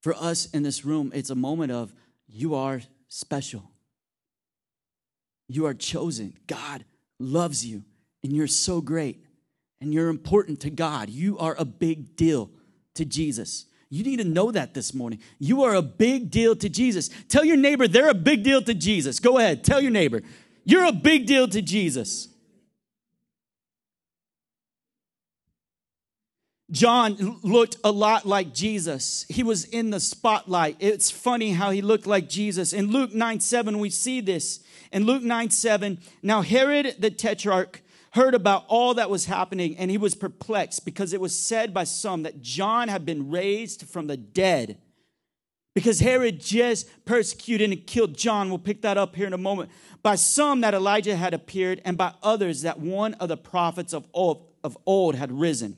For 0.00 0.14
us 0.14 0.46
in 0.46 0.62
this 0.62 0.84
room, 0.84 1.10
it's 1.14 1.30
a 1.30 1.34
moment 1.34 1.72
of 1.72 1.94
you 2.28 2.54
are 2.54 2.80
special. 3.08 3.70
You 5.48 5.66
are 5.66 5.74
chosen. 5.74 6.34
God 6.46 6.84
loves 7.18 7.66
you, 7.66 7.84
and 8.22 8.32
you're 8.32 8.46
so 8.46 8.80
great, 8.80 9.24
and 9.80 9.92
you're 9.92 10.08
important 10.08 10.60
to 10.60 10.70
God. 10.70 11.08
You 11.08 11.38
are 11.38 11.56
a 11.58 11.64
big 11.64 12.16
deal 12.16 12.50
to 12.94 13.04
Jesus. 13.04 13.66
You 13.90 14.04
need 14.04 14.18
to 14.18 14.24
know 14.24 14.50
that 14.50 14.74
this 14.74 14.92
morning. 14.92 15.20
You 15.38 15.62
are 15.64 15.74
a 15.74 15.82
big 15.82 16.30
deal 16.30 16.54
to 16.56 16.68
Jesus. 16.68 17.08
Tell 17.28 17.44
your 17.44 17.56
neighbor 17.56 17.88
they're 17.88 18.10
a 18.10 18.14
big 18.14 18.42
deal 18.42 18.60
to 18.62 18.74
Jesus. 18.74 19.18
Go 19.18 19.38
ahead, 19.38 19.64
tell 19.64 19.80
your 19.80 19.90
neighbor 19.90 20.22
you're 20.68 20.84
a 20.84 20.92
big 20.92 21.24
deal 21.24 21.48
to 21.48 21.62
Jesus. 21.62 22.28
John 26.70 27.38
looked 27.42 27.76
a 27.82 27.90
lot 27.90 28.26
like 28.26 28.52
Jesus. 28.52 29.24
He 29.28 29.42
was 29.42 29.64
in 29.64 29.90
the 29.90 30.00
spotlight. 30.00 30.76
It's 30.80 31.10
funny 31.10 31.52
how 31.52 31.70
he 31.70 31.80
looked 31.80 32.06
like 32.06 32.28
Jesus. 32.28 32.74
In 32.74 32.88
Luke 32.88 33.14
9 33.14 33.40
7, 33.40 33.78
we 33.78 33.88
see 33.88 34.20
this. 34.20 34.60
In 34.92 35.04
Luke 35.04 35.22
9 35.22 35.50
7, 35.50 35.98
now 36.22 36.42
Herod 36.42 36.96
the 36.98 37.10
Tetrarch 37.10 37.80
heard 38.12 38.34
about 38.34 38.64
all 38.68 38.94
that 38.94 39.08
was 39.08 39.26
happening 39.26 39.76
and 39.76 39.90
he 39.90 39.98
was 39.98 40.14
perplexed 40.14 40.84
because 40.84 41.12
it 41.12 41.20
was 41.20 41.38
said 41.38 41.72
by 41.72 41.84
some 41.84 42.22
that 42.24 42.42
John 42.42 42.88
had 42.88 43.06
been 43.06 43.30
raised 43.30 43.88
from 43.88 44.06
the 44.06 44.16
dead. 44.16 44.78
Because 45.74 46.00
Herod 46.00 46.40
just 46.40 46.88
persecuted 47.04 47.70
and 47.70 47.86
killed 47.86 48.16
John. 48.16 48.48
We'll 48.48 48.58
pick 48.58 48.82
that 48.82 48.98
up 48.98 49.14
here 49.14 49.26
in 49.26 49.32
a 49.32 49.38
moment. 49.38 49.70
By 50.02 50.16
some 50.16 50.60
that 50.62 50.74
Elijah 50.74 51.14
had 51.14 51.34
appeared, 51.34 51.80
and 51.84 51.96
by 51.96 52.14
others 52.22 52.62
that 52.62 52.80
one 52.80 53.14
of 53.14 53.28
the 53.28 53.36
prophets 53.36 53.92
of 53.92 54.06
old, 54.12 54.48
of 54.64 54.76
old 54.86 55.14
had 55.14 55.30
risen. 55.30 55.76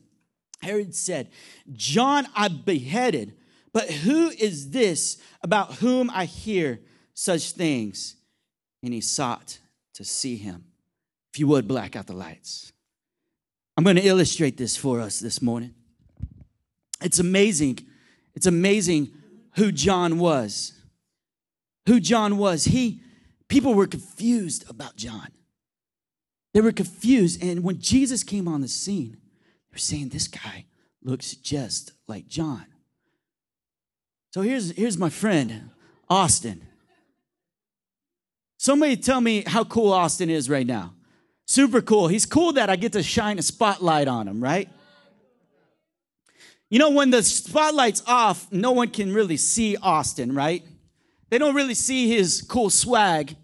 Herod 0.63 0.95
said, 0.95 1.31
John 1.73 2.27
I 2.35 2.49
beheaded, 2.49 3.35
but 3.73 3.91
who 3.91 4.29
is 4.31 4.71
this 4.71 5.19
about 5.43 5.75
whom 5.75 6.11
I 6.11 6.25
hear 6.25 6.81
such 7.15 7.53
things? 7.53 8.17
And 8.83 8.93
he 8.93 9.01
sought 9.01 9.59
to 9.95 10.05
see 10.05 10.37
him. 10.37 10.65
If 11.33 11.39
you 11.39 11.47
would, 11.49 11.69
black 11.69 11.97
out 11.97 12.07
the 12.07 12.13
lights. 12.13 12.73
I'm 13.77 13.85
going 13.85 13.97
to 13.97 14.07
illustrate 14.07 14.57
this 14.57 14.77
for 14.77 15.01
us 15.01 15.21
this 15.21 15.41
morning. 15.41 15.75
It's 17.03 17.19
amazing. 17.19 17.79
It's 18.35 18.47
amazing 18.47 19.11
who 19.57 19.73
John 19.73 20.19
was. 20.19 20.73
Who 21.87 22.01
John 22.01 22.37
was. 22.37 22.65
He 22.65 23.01
people 23.49 23.75
were 23.75 23.87
confused 23.87 24.69
about 24.69 24.97
John. 24.97 25.29
They 26.53 26.61
were 26.61 26.73
confused 26.73 27.43
and 27.43 27.63
when 27.63 27.79
Jesus 27.79 28.23
came 28.23 28.49
on 28.49 28.61
the 28.61 28.69
scene, 28.69 29.17
they're 29.71 29.79
saying 29.79 30.09
this 30.09 30.29
guy 30.29 30.67
looks 31.03 31.35
just 31.35 31.93
like 32.07 32.29
John. 32.29 32.67
So 34.33 34.43
here's, 34.43 34.71
here's 34.73 34.99
my 34.99 35.11
friend, 35.11 35.71
Austin. 36.09 36.67
Somebody 38.59 38.97
tell 38.97 39.21
me 39.21 39.43
how 39.47 39.65
cool 39.65 39.93
Austin 39.93 40.31
is 40.31 40.51
right 40.51 40.67
now. 40.67 40.95
Super 41.47 41.81
cool. 41.81 42.09
He's 42.09 42.27
cool 42.27 42.53
that 42.53 42.71
I 42.71 42.77
get 42.77 42.93
to 42.93 43.03
shine 43.03 43.39
a 43.39 43.43
spotlight 43.43 44.07
on 44.07 44.29
him, 44.29 44.41
right? 44.41 44.69
You 46.69 46.79
know, 46.79 46.91
when 46.91 47.11
the 47.11 47.23
spotlight's 47.25 48.03
off, 48.07 48.51
no 48.53 48.71
one 48.71 48.89
can 48.89 49.13
really 49.13 49.37
see 49.37 49.77
Austin, 49.77 50.33
right? 50.35 50.63
They 51.31 51.39
don't 51.39 51.55
really 51.55 51.75
see 51.75 52.09
his 52.09 52.43
cool 52.43 52.71
swag. 52.71 53.35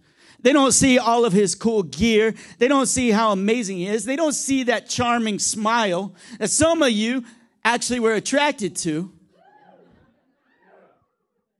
They 0.46 0.52
don't 0.52 0.70
see 0.70 0.96
all 0.96 1.24
of 1.24 1.32
his 1.32 1.56
cool 1.56 1.82
gear. 1.82 2.32
They 2.58 2.68
don't 2.68 2.86
see 2.86 3.10
how 3.10 3.32
amazing 3.32 3.78
he 3.78 3.88
is. 3.88 4.04
They 4.04 4.14
don't 4.14 4.32
see 4.32 4.62
that 4.62 4.88
charming 4.88 5.40
smile 5.40 6.14
that 6.38 6.50
some 6.50 6.84
of 6.84 6.92
you 6.92 7.24
actually 7.64 7.98
were 7.98 8.12
attracted 8.12 8.76
to. 8.76 9.10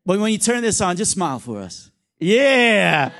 But 0.05 0.21
when 0.21 0.31
you 0.31 0.38
turn 0.38 0.62
this 0.62 0.81
on, 0.81 0.95
just 0.97 1.11
smile 1.11 1.40
for 1.40 1.62
us. 1.62 1.90
Yeah. 2.21 3.11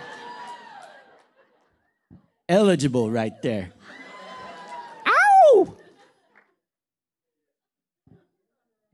Eligible 2.49 3.11
right 3.11 3.35
there. 3.43 3.73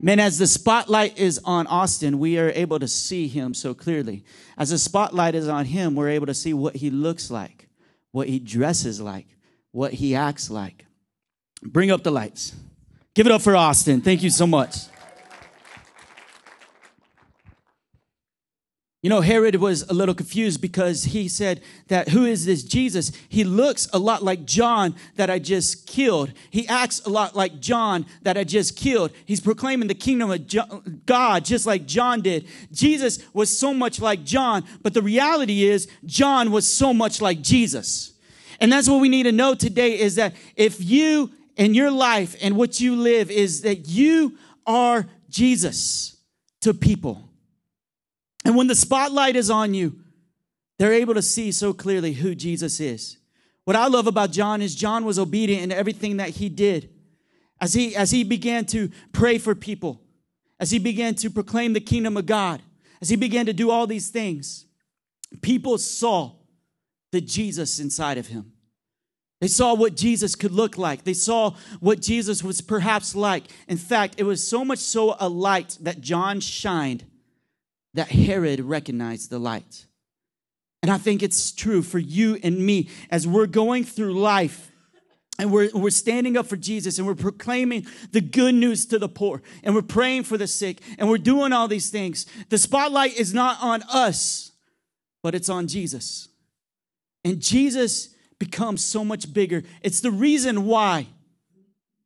Man, 0.03 0.19
as 0.19 0.37
the 0.37 0.47
spotlight 0.47 1.17
is 1.17 1.39
on 1.45 1.65
Austin, 1.67 2.19
we 2.19 2.37
are 2.37 2.49
able 2.49 2.77
to 2.77 2.89
see 2.89 3.29
him 3.29 3.53
so 3.53 3.73
clearly. 3.73 4.25
As 4.57 4.71
the 4.71 4.77
spotlight 4.77 5.33
is 5.33 5.47
on 5.47 5.63
him, 5.63 5.95
we're 5.95 6.09
able 6.09 6.25
to 6.25 6.33
see 6.33 6.53
what 6.53 6.75
he 6.75 6.89
looks 6.89 7.31
like, 7.31 7.69
what 8.11 8.27
he 8.27 8.37
dresses 8.37 8.99
like, 8.99 9.27
what 9.71 9.93
he 9.93 10.13
acts 10.13 10.49
like. 10.49 10.85
Bring 11.61 11.89
up 11.89 12.03
the 12.03 12.11
lights. 12.11 12.53
Give 13.13 13.27
it 13.27 13.31
up 13.31 13.41
for 13.41 13.55
Austin. 13.55 14.01
Thank 14.01 14.23
you 14.23 14.29
so 14.29 14.45
much. 14.45 14.75
You 19.03 19.09
know, 19.09 19.19
Herod 19.19 19.55
was 19.55 19.83
a 19.89 19.93
little 19.93 20.15
confused 20.15 20.61
because 20.61 21.03
he 21.03 21.27
said 21.27 21.61
that 21.89 22.07
who 22.07 22.23
is 22.23 22.45
this 22.45 22.63
Jesus? 22.63 23.11
He 23.27 23.43
looks 23.43 23.89
a 23.91 23.99
lot 23.99 24.23
like 24.23 24.45
John 24.45 24.95
that 25.17 25.29
I 25.29 25.39
just 25.39 25.87
killed. 25.87 26.31
He 26.49 26.65
acts 26.69 27.01
a 27.05 27.09
lot 27.09 27.35
like 27.35 27.59
John 27.59 28.05
that 28.21 28.37
I 28.37 28.45
just 28.45 28.77
killed. 28.77 29.11
He's 29.25 29.41
proclaiming 29.41 29.89
the 29.89 29.93
kingdom 29.93 30.31
of 30.31 31.05
God 31.05 31.43
just 31.43 31.65
like 31.65 31.85
John 31.85 32.21
did. 32.21 32.47
Jesus 32.71 33.19
was 33.33 33.55
so 33.55 33.73
much 33.73 33.99
like 33.99 34.23
John, 34.23 34.63
but 34.81 34.93
the 34.93 35.01
reality 35.01 35.65
is 35.65 35.89
John 36.05 36.49
was 36.49 36.65
so 36.65 36.93
much 36.93 37.19
like 37.19 37.41
Jesus. 37.41 38.13
And 38.61 38.71
that's 38.71 38.87
what 38.87 39.01
we 39.01 39.09
need 39.09 39.23
to 39.23 39.33
know 39.33 39.53
today 39.53 39.99
is 39.99 40.15
that 40.15 40.33
if 40.55 40.81
you 40.81 41.29
and 41.57 41.75
your 41.75 41.91
life 41.91 42.37
and 42.41 42.55
what 42.55 42.79
you 42.79 42.95
live 42.95 43.29
is 43.29 43.63
that 43.63 43.89
you 43.89 44.37
are 44.65 45.05
Jesus 45.29 46.15
to 46.61 46.73
people. 46.73 47.32
And 48.45 48.55
when 48.55 48.67
the 48.67 48.75
spotlight 48.75 49.35
is 49.35 49.49
on 49.49 49.73
you, 49.73 49.99
they're 50.77 50.93
able 50.93 51.13
to 51.13 51.21
see 51.21 51.51
so 51.51 51.73
clearly 51.73 52.13
who 52.13 52.35
Jesus 52.35 52.79
is. 52.79 53.17
What 53.65 53.75
I 53.75 53.87
love 53.87 54.07
about 54.07 54.31
John 54.31 54.61
is 54.61 54.75
John 54.75 55.05
was 55.05 55.17
obedient 55.17 55.63
in 55.63 55.71
everything 55.71 56.17
that 56.17 56.29
he 56.29 56.49
did. 56.49 56.89
As 57.61 57.73
he, 57.73 57.95
as 57.95 58.11
he 58.11 58.23
began 58.23 58.65
to 58.67 58.89
pray 59.13 59.37
for 59.37 59.55
people, 59.55 60.01
as 60.59 60.71
he 60.71 60.79
began 60.79 61.15
to 61.15 61.29
proclaim 61.29 61.73
the 61.73 61.79
kingdom 61.79 62.17
of 62.17 62.25
God, 62.25 62.61
as 63.01 63.09
he 63.09 63.15
began 63.15 63.45
to 63.45 63.53
do 63.53 63.69
all 63.69 63.87
these 63.87 64.09
things, 64.09 64.65
people 65.41 65.77
saw 65.77 66.33
the 67.11 67.21
Jesus 67.21 67.79
inside 67.79 68.17
of 68.17 68.27
him. 68.27 68.51
They 69.39 69.47
saw 69.47 69.73
what 69.73 69.95
Jesus 69.95 70.35
could 70.35 70.51
look 70.51 70.77
like. 70.77 71.03
They 71.03 71.13
saw 71.13 71.51
what 71.79 72.01
Jesus 72.01 72.43
was 72.43 72.61
perhaps 72.61 73.13
like. 73.13 73.45
In 73.67 73.77
fact, 73.77 74.15
it 74.17 74.23
was 74.23 74.45
so 74.45 74.63
much 74.63 74.79
so 74.79 75.15
a 75.19 75.27
light 75.27 75.77
that 75.81 76.01
John 76.01 76.39
shined 76.39 77.05
that 77.93 78.09
Herod 78.09 78.59
recognized 78.59 79.29
the 79.29 79.39
light. 79.39 79.85
And 80.81 80.91
I 80.91 80.97
think 80.97 81.23
it's 81.23 81.51
true 81.51 81.81
for 81.81 81.99
you 81.99 82.37
and 82.43 82.59
me 82.59 82.89
as 83.09 83.25
we're 83.25 83.47
going 83.47 83.85
through 83.85 84.19
life 84.19 84.71
and 85.39 85.51
we're, 85.51 85.69
we're 85.73 85.89
standing 85.89 86.37
up 86.37 86.45
for 86.45 86.57
Jesus 86.57 86.97
and 86.97 87.07
we're 87.07 87.15
proclaiming 87.15 87.87
the 88.11 88.21
good 88.21 88.53
news 88.53 88.85
to 88.87 88.99
the 88.99 89.09
poor 89.09 89.41
and 89.63 89.73
we're 89.73 89.81
praying 89.81 90.23
for 90.23 90.37
the 90.37 90.45
sick 90.45 90.81
and 90.99 91.09
we're 91.09 91.17
doing 91.17 91.53
all 91.53 91.67
these 91.67 91.89
things. 91.89 92.25
The 92.49 92.57
spotlight 92.57 93.17
is 93.17 93.33
not 93.33 93.57
on 93.61 93.81
us, 93.83 94.51
but 95.23 95.33
it's 95.33 95.49
on 95.49 95.67
Jesus. 95.67 96.27
And 97.23 97.39
Jesus 97.39 98.09
becomes 98.37 98.83
so 98.83 99.05
much 99.05 99.33
bigger. 99.33 99.63
It's 99.81 100.01
the 100.01 100.11
reason 100.11 100.65
why. 100.65 101.07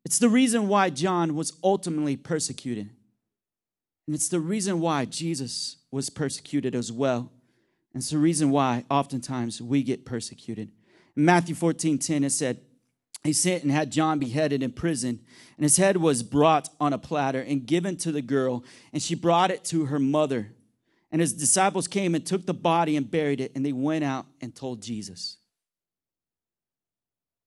It's 0.05 0.19
the 0.19 0.29
reason 0.29 0.67
why 0.67 0.89
John 0.89 1.35
was 1.35 1.53
ultimately 1.63 2.15
persecuted. 2.15 2.91
And 4.07 4.15
it's 4.15 4.29
the 4.29 4.39
reason 4.39 4.79
why 4.79 5.05
Jesus 5.05 5.77
was 5.91 6.09
persecuted 6.09 6.73
as 6.73 6.91
well. 6.91 7.29
And 7.93 8.01
it's 8.01 8.09
the 8.09 8.17
reason 8.17 8.51
why 8.51 8.85
oftentimes 8.89 9.61
we 9.61 9.83
get 9.83 10.05
persecuted. 10.05 10.71
In 11.15 11.25
Matthew 11.25 11.55
14 11.55 11.99
10, 11.99 12.23
it 12.23 12.29
said, 12.31 12.61
He 13.23 13.33
sent 13.33 13.63
and 13.63 13.71
had 13.71 13.91
John 13.91 14.17
beheaded 14.17 14.63
in 14.63 14.71
prison, 14.71 15.19
and 15.57 15.63
his 15.63 15.77
head 15.77 15.97
was 15.97 16.23
brought 16.23 16.69
on 16.79 16.93
a 16.93 16.97
platter 16.97 17.41
and 17.41 17.65
given 17.65 17.97
to 17.97 18.11
the 18.11 18.21
girl, 18.21 18.63
and 18.93 19.01
she 19.01 19.13
brought 19.13 19.51
it 19.51 19.65
to 19.65 19.85
her 19.85 19.99
mother. 19.99 20.53
And 21.11 21.21
his 21.21 21.33
disciples 21.33 21.87
came 21.87 22.15
and 22.15 22.25
took 22.25 22.45
the 22.45 22.53
body 22.53 22.95
and 22.95 23.09
buried 23.09 23.41
it, 23.41 23.51
and 23.55 23.65
they 23.65 23.71
went 23.71 24.03
out 24.03 24.25
and 24.41 24.55
told 24.55 24.81
Jesus. 24.81 25.37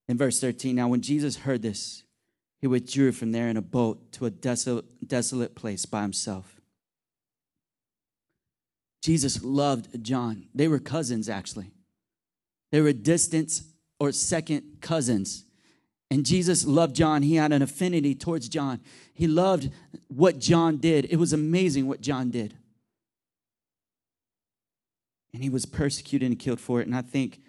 In 0.09 0.19
verse 0.19 0.40
13, 0.40 0.75
now 0.75 0.88
when 0.88 1.02
Jesus 1.02 1.37
heard 1.37 1.62
this, 1.62 2.02
he 2.61 2.67
withdrew 2.67 3.12
from 3.12 3.33
there 3.33 3.49
in 3.49 3.57
a 3.57 3.62
boat 3.62 4.12
to 4.12 4.26
a 4.26 4.31
desolate, 4.31 5.09
desolate 5.09 5.55
place 5.55 5.87
by 5.87 6.02
himself. 6.02 6.61
Jesus 9.02 9.43
loved 9.43 10.05
John. 10.05 10.47
They 10.55 10.69
were 10.69 10.79
cousins, 10.79 11.29
actually. 11.29 11.71
They 12.71 12.81
were 12.81 12.93
distant 12.93 13.62
or 13.99 14.12
second 14.12 14.79
cousins. 14.81 15.45
And 16.11 16.26
Jesus 16.26 16.67
loved 16.67 16.97
John. 16.97 17.23
He 17.23 17.37
had 17.37 17.52
an 17.52 17.62
affinity 17.62 18.14
towards 18.14 18.49
John. 18.49 18.81
He 19.14 19.26
loved 19.26 19.71
what 20.09 20.38
John 20.38 20.76
did. 20.76 21.07
It 21.07 21.17
was 21.17 21.33
amazing 21.33 21.87
what 21.87 22.00
John 22.00 22.31
did. 22.31 22.55
And 25.33 25.43
he 25.43 25.49
was 25.49 25.64
persecuted 25.64 26.29
and 26.29 26.38
killed 26.38 26.61
for 26.61 26.81
it. 26.81 26.87
And 26.87 26.97
I 26.97 27.02
think 27.02 27.40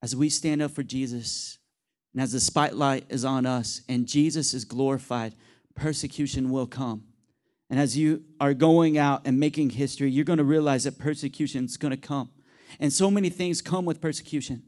as 0.00 0.16
we 0.16 0.28
stand 0.28 0.62
up 0.62 0.70
for 0.70 0.82
Jesus, 0.82 1.58
and 2.12 2.22
as 2.22 2.32
the 2.32 2.40
spotlight 2.40 3.06
is 3.08 3.24
on 3.24 3.46
us 3.46 3.82
and 3.88 4.06
Jesus 4.06 4.54
is 4.54 4.64
glorified, 4.64 5.34
persecution 5.74 6.50
will 6.50 6.66
come. 6.66 7.04
And 7.70 7.80
as 7.80 7.96
you 7.96 8.22
are 8.38 8.52
going 8.52 8.98
out 8.98 9.22
and 9.24 9.40
making 9.40 9.70
history, 9.70 10.10
you're 10.10 10.26
going 10.26 10.38
to 10.38 10.44
realize 10.44 10.84
that 10.84 10.98
persecution 10.98 11.64
is 11.64 11.78
going 11.78 11.92
to 11.92 11.96
come. 11.96 12.30
And 12.78 12.92
so 12.92 13.10
many 13.10 13.30
things 13.30 13.62
come 13.62 13.86
with 13.86 14.00
persecution. 14.00 14.62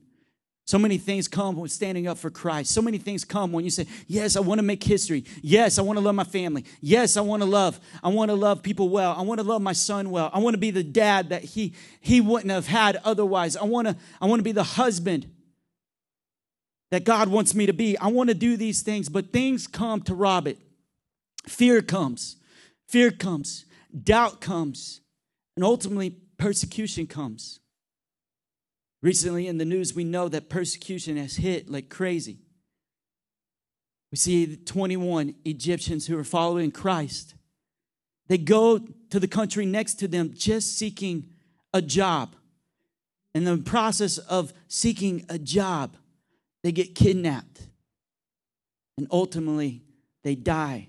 So 0.66 0.78
many 0.78 0.96
things 0.96 1.28
come 1.28 1.56
with 1.56 1.70
standing 1.70 2.06
up 2.06 2.16
for 2.16 2.30
Christ. 2.30 2.70
So 2.70 2.80
many 2.80 2.96
things 2.96 3.22
come 3.22 3.52
when 3.52 3.64
you 3.64 3.70
say, 3.70 3.86
Yes, 4.06 4.34
I 4.34 4.40
want 4.40 4.58
to 4.58 4.62
make 4.62 4.82
history. 4.82 5.26
Yes, 5.42 5.78
I 5.78 5.82
want 5.82 5.98
to 5.98 6.04
love 6.04 6.14
my 6.14 6.24
family. 6.24 6.64
Yes, 6.80 7.18
I 7.18 7.20
want 7.20 7.42
to 7.42 7.48
love. 7.48 7.78
I 8.02 8.08
want 8.08 8.30
to 8.30 8.34
love 8.34 8.62
people 8.62 8.88
well. 8.88 9.12
I 9.12 9.20
want 9.20 9.40
to 9.40 9.46
love 9.46 9.60
my 9.60 9.74
son 9.74 10.10
well. 10.10 10.30
I 10.32 10.38
want 10.38 10.54
to 10.54 10.58
be 10.58 10.70
the 10.70 10.82
dad 10.82 11.28
that 11.28 11.44
he 11.44 11.74
he 12.00 12.22
wouldn't 12.22 12.50
have 12.50 12.66
had 12.66 12.96
otherwise. 13.04 13.58
I 13.58 13.64
want 13.64 13.88
to 13.88 13.96
I 14.22 14.26
want 14.26 14.38
to 14.40 14.44
be 14.44 14.52
the 14.52 14.64
husband 14.64 15.30
that 16.90 17.04
God 17.04 17.28
wants 17.28 17.54
me 17.54 17.66
to 17.66 17.72
be. 17.72 17.96
I 17.98 18.08
want 18.08 18.28
to 18.28 18.34
do 18.34 18.56
these 18.56 18.82
things, 18.82 19.08
but 19.08 19.32
things 19.32 19.66
come 19.66 20.00
to 20.02 20.14
rob 20.14 20.46
it. 20.46 20.58
Fear 21.46 21.82
comes. 21.82 22.36
Fear 22.88 23.12
comes. 23.12 23.64
Doubt 24.02 24.40
comes. 24.40 25.00
And 25.56 25.64
ultimately 25.64 26.10
persecution 26.38 27.06
comes. 27.06 27.60
Recently 29.02 29.46
in 29.46 29.58
the 29.58 29.64
news, 29.64 29.94
we 29.94 30.04
know 30.04 30.28
that 30.28 30.48
persecution 30.48 31.16
has 31.16 31.36
hit 31.36 31.68
like 31.68 31.88
crazy. 31.90 32.38
We 34.10 34.16
see 34.16 34.56
21 34.56 35.34
Egyptians 35.44 36.06
who 36.06 36.18
are 36.18 36.24
following 36.24 36.70
Christ. 36.70 37.34
They 38.28 38.38
go 38.38 38.78
to 39.10 39.20
the 39.20 39.28
country 39.28 39.66
next 39.66 39.94
to 39.94 40.08
them 40.08 40.32
just 40.34 40.78
seeking 40.78 41.30
a 41.72 41.82
job. 41.82 42.34
In 43.34 43.44
the 43.44 43.58
process 43.58 44.18
of 44.18 44.52
seeking 44.68 45.26
a 45.28 45.38
job, 45.38 45.96
they 46.64 46.72
get 46.72 46.96
kidnapped. 46.96 47.60
And 48.98 49.06
ultimately, 49.12 49.82
they 50.24 50.34
die 50.34 50.88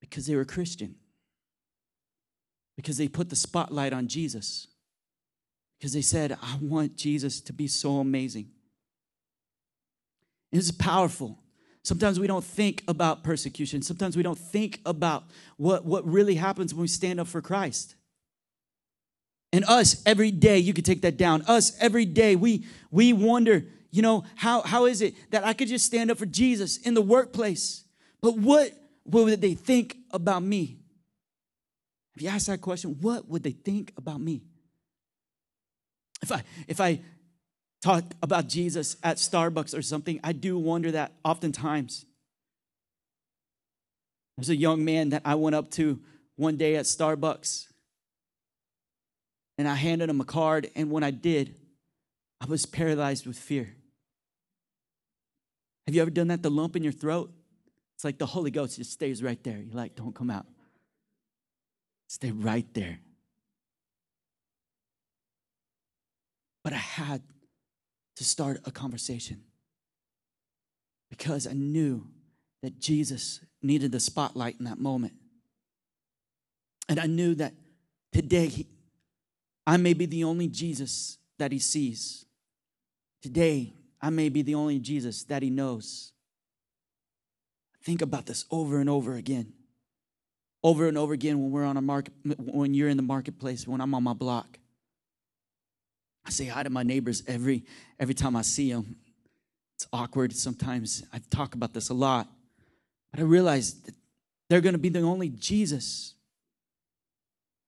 because 0.00 0.26
they 0.26 0.36
were 0.36 0.46
Christian, 0.46 0.94
because 2.76 2.96
they 2.96 3.08
put 3.08 3.28
the 3.28 3.36
spotlight 3.36 3.92
on 3.92 4.08
Jesus 4.08 4.68
because 5.80 5.94
they 5.94 6.02
said, 6.02 6.36
I 6.42 6.58
want 6.60 6.94
Jesus 6.94 7.40
to 7.40 7.54
be 7.54 7.66
so 7.66 8.00
amazing. 8.00 8.50
This 10.52 10.64
is 10.64 10.72
powerful. 10.72 11.38
Sometimes 11.82 12.20
we 12.20 12.26
don't 12.26 12.44
think 12.44 12.82
about 12.86 13.24
persecution. 13.24 13.80
Sometimes 13.80 14.14
we 14.14 14.22
don't 14.22 14.38
think 14.38 14.80
about 14.84 15.24
what, 15.56 15.86
what 15.86 16.06
really 16.06 16.34
happens 16.34 16.74
when 16.74 16.82
we 16.82 16.88
stand 16.88 17.18
up 17.18 17.28
for 17.28 17.40
Christ. 17.40 17.94
And 19.54 19.64
us, 19.64 20.02
every 20.04 20.30
day, 20.30 20.58
you 20.58 20.74
could 20.74 20.84
take 20.84 21.00
that 21.00 21.16
down. 21.16 21.42
Us, 21.48 21.74
every 21.80 22.04
day, 22.04 22.36
we, 22.36 22.66
we 22.90 23.14
wonder, 23.14 23.64
you 23.90 24.02
know, 24.02 24.24
how, 24.36 24.62
how 24.62 24.86
is 24.86 25.02
it 25.02 25.14
that 25.30 25.44
I 25.44 25.52
could 25.52 25.68
just 25.68 25.86
stand 25.86 26.10
up 26.10 26.18
for 26.18 26.26
Jesus 26.26 26.76
in 26.78 26.94
the 26.94 27.02
workplace? 27.02 27.84
But 28.20 28.36
what, 28.38 28.72
would 29.04 29.40
they 29.40 29.54
think 29.54 29.96
about 30.10 30.42
me? 30.42 30.78
If 32.14 32.22
you 32.22 32.28
ask 32.28 32.46
that 32.46 32.60
question, 32.60 32.98
what 33.00 33.28
would 33.28 33.42
they 33.42 33.52
think 33.52 33.92
about 33.96 34.20
me? 34.20 34.42
If 36.22 36.30
I 36.30 36.42
if 36.68 36.80
I 36.80 37.00
talk 37.80 38.04
about 38.22 38.46
Jesus 38.46 38.96
at 39.02 39.16
Starbucks 39.16 39.76
or 39.76 39.80
something, 39.80 40.20
I 40.22 40.32
do 40.32 40.58
wonder 40.58 40.90
that 40.92 41.12
oftentimes. 41.24 42.04
There's 44.36 44.50
a 44.50 44.56
young 44.56 44.84
man 44.84 45.10
that 45.10 45.22
I 45.24 45.34
went 45.34 45.56
up 45.56 45.70
to 45.72 46.00
one 46.36 46.56
day 46.56 46.76
at 46.76 46.84
Starbucks. 46.84 47.66
And 49.58 49.68
I 49.68 49.74
handed 49.74 50.08
him 50.08 50.20
a 50.22 50.24
card, 50.24 50.70
and 50.74 50.90
when 50.90 51.02
I 51.02 51.10
did, 51.10 51.54
I 52.40 52.46
was 52.46 52.64
paralyzed 52.64 53.26
with 53.26 53.38
fear. 53.38 53.76
Have 55.86 55.94
you 55.94 56.02
ever 56.02 56.10
done 56.10 56.28
that? 56.28 56.42
The 56.42 56.50
lump 56.50 56.76
in 56.76 56.82
your 56.82 56.92
throat? 56.92 57.32
It's 57.94 58.04
like 58.04 58.18
the 58.18 58.26
Holy 58.26 58.50
Ghost 58.50 58.76
just 58.76 58.92
stays 58.92 59.22
right 59.22 59.42
there. 59.42 59.58
You're 59.58 59.76
like, 59.76 59.94
don't 59.94 60.14
come 60.14 60.30
out. 60.30 60.46
Stay 62.08 62.30
right 62.30 62.66
there. 62.74 62.98
But 66.62 66.72
I 66.72 66.78
had 66.78 67.22
to 68.16 68.24
start 68.24 68.60
a 68.64 68.70
conversation 68.70 69.42
because 71.08 71.46
I 71.46 71.52
knew 71.52 72.06
that 72.62 72.78
Jesus 72.78 73.40
needed 73.62 73.92
the 73.92 74.00
spotlight 74.00 74.56
in 74.58 74.64
that 74.64 74.78
moment. 74.78 75.14
And 76.88 76.98
I 76.98 77.06
knew 77.06 77.34
that 77.36 77.54
today 78.12 78.46
he, 78.46 78.66
I 79.66 79.76
may 79.76 79.92
be 79.92 80.06
the 80.06 80.24
only 80.24 80.48
Jesus 80.48 81.18
that 81.38 81.52
he 81.52 81.58
sees. 81.58 82.24
Today, 83.22 83.74
I 84.00 84.10
may 84.10 84.28
be 84.28 84.42
the 84.42 84.54
only 84.54 84.78
Jesus 84.78 85.24
that 85.24 85.42
he 85.42 85.50
knows. 85.50 86.12
Think 87.82 88.02
about 88.02 88.26
this 88.26 88.44
over 88.50 88.80
and 88.80 88.88
over 88.88 89.14
again. 89.14 89.52
Over 90.62 90.88
and 90.88 90.98
over 90.98 91.12
again 91.14 91.40
when 91.40 91.50
we're 91.50 91.64
on 91.64 91.76
a 91.76 91.82
market 91.82 92.12
when 92.38 92.74
you're 92.74 92.88
in 92.88 92.96
the 92.96 93.02
marketplace, 93.02 93.66
when 93.66 93.80
I'm 93.80 93.94
on 93.94 94.02
my 94.02 94.12
block. 94.12 94.58
I 96.24 96.30
say 96.30 96.46
hi 96.46 96.62
to 96.62 96.70
my 96.70 96.82
neighbors 96.82 97.22
every 97.26 97.64
every 97.98 98.14
time 98.14 98.36
I 98.36 98.42
see 98.42 98.72
them. 98.72 98.96
It's 99.76 99.86
awkward 99.92 100.34
sometimes. 100.34 101.02
I 101.12 101.20
talk 101.30 101.54
about 101.54 101.72
this 101.72 101.88
a 101.88 101.94
lot. 101.94 102.28
But 103.10 103.20
I 103.20 103.22
realize 103.22 103.74
that 103.80 103.94
they're 104.50 104.60
going 104.60 104.74
to 104.74 104.78
be 104.78 104.90
the 104.90 105.00
only 105.00 105.30
Jesus. 105.30 106.14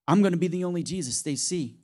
I'm 0.07 0.21
going 0.21 0.33
to 0.33 0.39
be 0.39 0.49
the 0.49 0.65
only 0.65 0.83
Jesus 0.83 1.23
they 1.23 1.37
see. 1.37 1.79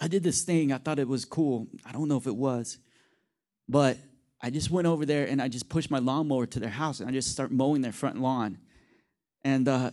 I 0.00 0.08
did 0.08 0.22
this 0.22 0.42
thing. 0.42 0.72
I 0.72 0.78
thought 0.78 0.98
it 0.98 1.06
was 1.06 1.24
cool. 1.24 1.68
I 1.84 1.92
don't 1.92 2.08
know 2.08 2.16
if 2.16 2.26
it 2.26 2.34
was. 2.34 2.78
But 3.68 3.98
I 4.40 4.50
just 4.50 4.70
went 4.70 4.86
over 4.86 5.04
there 5.04 5.26
and 5.26 5.40
I 5.40 5.48
just 5.48 5.68
pushed 5.68 5.90
my 5.90 5.98
lawnmower 5.98 6.46
to 6.46 6.58
their 6.58 6.70
house 6.70 7.00
and 7.00 7.08
I 7.08 7.12
just 7.12 7.30
start 7.30 7.52
mowing 7.52 7.82
their 7.82 7.92
front 7.92 8.20
lawn. 8.20 8.58
And 9.44 9.68
uh, 9.68 9.90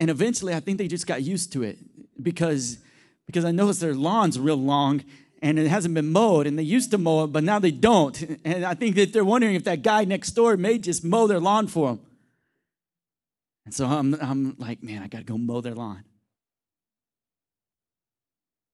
and 0.00 0.10
eventually 0.10 0.54
I 0.54 0.60
think 0.60 0.78
they 0.78 0.88
just 0.88 1.06
got 1.06 1.22
used 1.22 1.52
to 1.52 1.62
it 1.62 1.78
because 2.22 2.78
because 3.26 3.44
I 3.44 3.50
noticed 3.50 3.80
their 3.80 3.94
lawn's 3.94 4.38
real 4.38 4.56
long 4.56 5.02
and 5.42 5.58
it 5.58 5.66
hasn't 5.66 5.94
been 5.94 6.12
mowed 6.12 6.46
and 6.46 6.58
they 6.58 6.62
used 6.62 6.92
to 6.92 6.98
mow 6.98 7.24
it 7.24 7.26
but 7.28 7.44
now 7.44 7.58
they 7.58 7.70
don't 7.70 8.22
and 8.44 8.64
i 8.64 8.74
think 8.74 8.94
that 8.94 9.12
they're 9.12 9.24
wondering 9.24 9.54
if 9.54 9.64
that 9.64 9.82
guy 9.82 10.04
next 10.04 10.30
door 10.30 10.56
may 10.56 10.78
just 10.78 11.04
mow 11.04 11.26
their 11.26 11.40
lawn 11.40 11.66
for 11.66 11.88
them 11.88 12.00
and 13.64 13.74
so 13.74 13.86
i'm, 13.86 14.14
I'm 14.14 14.54
like 14.58 14.82
man 14.82 15.02
i 15.02 15.08
gotta 15.08 15.24
go 15.24 15.36
mow 15.36 15.60
their 15.60 15.74
lawn 15.74 16.04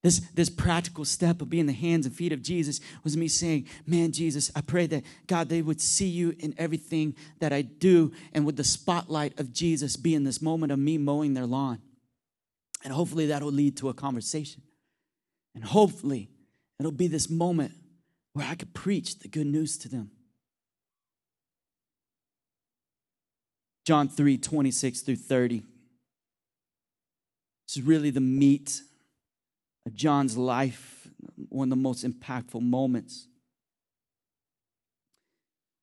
this, 0.02 0.20
this 0.32 0.48
practical 0.48 1.04
step 1.04 1.42
of 1.42 1.50
being 1.50 1.66
the 1.66 1.72
hands 1.72 2.06
and 2.06 2.14
feet 2.14 2.32
of 2.32 2.40
Jesus 2.40 2.80
was 3.02 3.16
me 3.16 3.26
saying, 3.26 3.66
Man, 3.84 4.12
Jesus, 4.12 4.50
I 4.54 4.60
pray 4.60 4.86
that 4.86 5.04
God, 5.26 5.48
they 5.48 5.60
would 5.60 5.80
see 5.80 6.06
you 6.06 6.36
in 6.38 6.54
everything 6.56 7.16
that 7.40 7.52
I 7.52 7.62
do, 7.62 8.12
and 8.32 8.46
would 8.46 8.56
the 8.56 8.64
spotlight 8.64 9.38
of 9.40 9.52
Jesus 9.52 9.96
be 9.96 10.14
in 10.14 10.22
this 10.22 10.40
moment 10.40 10.70
of 10.70 10.78
me 10.78 10.98
mowing 10.98 11.34
their 11.34 11.46
lawn. 11.46 11.80
And 12.84 12.92
hopefully 12.92 13.26
that'll 13.26 13.50
lead 13.50 13.76
to 13.78 13.88
a 13.88 13.94
conversation. 13.94 14.62
And 15.56 15.64
hopefully 15.64 16.28
it'll 16.78 16.92
be 16.92 17.08
this 17.08 17.28
moment 17.28 17.72
where 18.34 18.46
I 18.46 18.54
could 18.54 18.72
preach 18.72 19.18
the 19.18 19.26
good 19.26 19.48
news 19.48 19.76
to 19.78 19.88
them. 19.88 20.12
John 23.84 24.08
3 24.08 24.38
26 24.38 25.00
through 25.00 25.16
30. 25.16 25.64
This 27.66 27.78
is 27.78 27.82
really 27.82 28.10
the 28.10 28.20
meat 28.20 28.82
John's 29.94 30.36
life, 30.36 31.08
one 31.48 31.66
of 31.66 31.70
the 31.70 31.76
most 31.76 32.04
impactful 32.04 32.60
moments. 32.60 33.28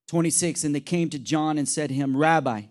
26 0.08 0.63
And 0.63 0.76
they 0.76 0.80
came 0.80 1.10
to 1.10 1.20
John 1.20 1.58
and 1.58 1.68
said 1.68 1.89
to 1.89 1.96
him, 1.96 2.15
Rabbi, 2.15 2.63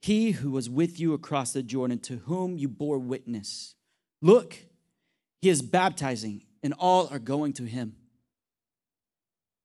he 0.00 0.32
who 0.32 0.50
was 0.50 0.68
with 0.68 1.00
you 1.00 1.14
across 1.14 1.52
the 1.52 1.62
Jordan, 1.62 1.98
to 2.00 2.16
whom 2.16 2.58
you 2.58 2.68
bore 2.68 2.98
witness. 2.98 3.74
Look, 4.20 4.56
he 5.40 5.48
is 5.48 5.62
baptizing, 5.62 6.42
and 6.62 6.74
all 6.78 7.08
are 7.10 7.18
going 7.18 7.54
to 7.54 7.64
him. 7.64 7.96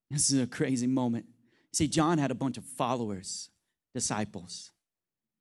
This 0.10 0.32
is 0.32 0.42
a 0.42 0.48
crazy 0.48 0.88
moment. 0.88 1.26
See, 1.74 1.88
John 1.88 2.18
had 2.18 2.32
a 2.32 2.36
bunch 2.36 2.58
of 2.58 2.64
followers, 2.64 3.50
disciples. 3.94 4.72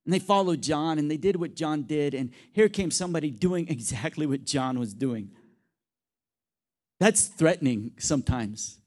And 0.08 0.14
they 0.14 0.20
followed 0.20 0.62
John 0.62 0.98
and 0.98 1.10
they 1.10 1.18
did 1.18 1.36
what 1.36 1.54
John 1.54 1.82
did. 1.82 2.14
And 2.14 2.30
here 2.52 2.70
came 2.70 2.90
somebody 2.90 3.30
doing 3.30 3.68
exactly 3.68 4.24
what 4.24 4.42
John 4.42 4.78
was 4.78 4.94
doing. 4.94 5.32
That's 6.98 7.26
threatening 7.26 7.90
sometimes. 7.98 8.78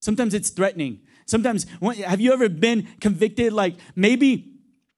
Sometimes 0.00 0.34
it's 0.34 0.50
threatening. 0.50 1.02
Sometimes, 1.26 1.64
have 2.04 2.20
you 2.20 2.32
ever 2.32 2.48
been 2.48 2.88
convicted? 3.00 3.52
Like 3.52 3.76
maybe 3.94 4.56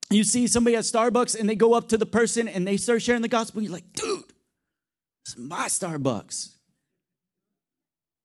you 0.09 0.25
see 0.25 0.47
somebody 0.47 0.77
at 0.77 0.85
Starbucks 0.85 1.39
and 1.39 1.47
they 1.47 1.57
go 1.57 1.75
up 1.75 1.91
to 1.91 1.99
the 1.99 2.07
person 2.07 2.49
and 2.49 2.67
they 2.67 2.79
start 2.79 3.03
sharing 3.03 3.21
the 3.21 3.29
gospel. 3.29 3.61
You're 3.61 3.71
like, 3.71 3.93
dude, 3.93 4.25
is 5.27 5.37
my 5.37 5.67
Starbucks. 5.67 6.55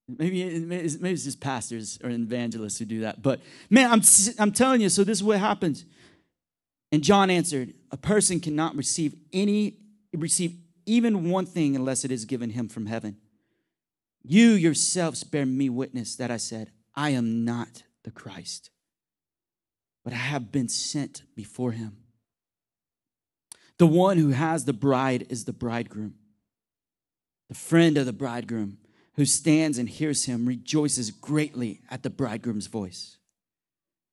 Maybe, 0.07 0.57
maybe 0.57 1.11
it's 1.11 1.25
just 1.25 1.41
pastors 1.41 1.99
or 2.01 2.11
evangelists 2.11 2.79
who 2.79 2.85
do 2.85 3.01
that. 3.01 3.21
But 3.21 3.41
man, 3.69 3.91
I'm, 3.91 4.01
I'm 4.39 4.53
telling 4.53 4.79
you, 4.79 4.87
so 4.87 5.03
this 5.03 5.17
is 5.17 5.23
what 5.23 5.37
happens. 5.37 5.83
And 6.91 7.03
John 7.03 7.29
answered, 7.29 7.73
A 7.91 7.97
person 7.97 8.39
cannot 8.39 8.75
receive 8.75 9.15
any, 9.31 9.75
receive 10.13 10.55
even 10.85 11.29
one 11.29 11.45
thing 11.45 11.75
unless 11.75 12.03
it 12.03 12.11
is 12.11 12.25
given 12.25 12.51
him 12.51 12.67
from 12.67 12.87
heaven. 12.87 13.17
You 14.23 14.49
yourselves 14.49 15.23
bear 15.23 15.45
me 15.45 15.69
witness 15.69 16.15
that 16.15 16.31
I 16.31 16.37
said, 16.37 16.71
I 16.95 17.11
am 17.11 17.45
not 17.45 17.83
the 18.03 18.11
Christ, 18.11 18.69
but 20.03 20.13
I 20.13 20.17
have 20.17 20.51
been 20.51 20.67
sent 20.67 21.23
before 21.35 21.71
him. 21.71 21.97
The 23.77 23.87
one 23.87 24.17
who 24.17 24.29
has 24.31 24.65
the 24.65 24.73
bride 24.73 25.27
is 25.29 25.45
the 25.45 25.53
bridegroom. 25.53 26.15
The 27.47 27.55
friend 27.55 27.97
of 27.97 28.05
the 28.05 28.13
bridegroom 28.13 28.77
who 29.13 29.25
stands 29.25 29.77
and 29.77 29.89
hears 29.89 30.25
him 30.25 30.45
rejoices 30.45 31.11
greatly 31.11 31.81
at 31.89 32.03
the 32.03 32.09
bridegroom's 32.09 32.67
voice. 32.67 33.17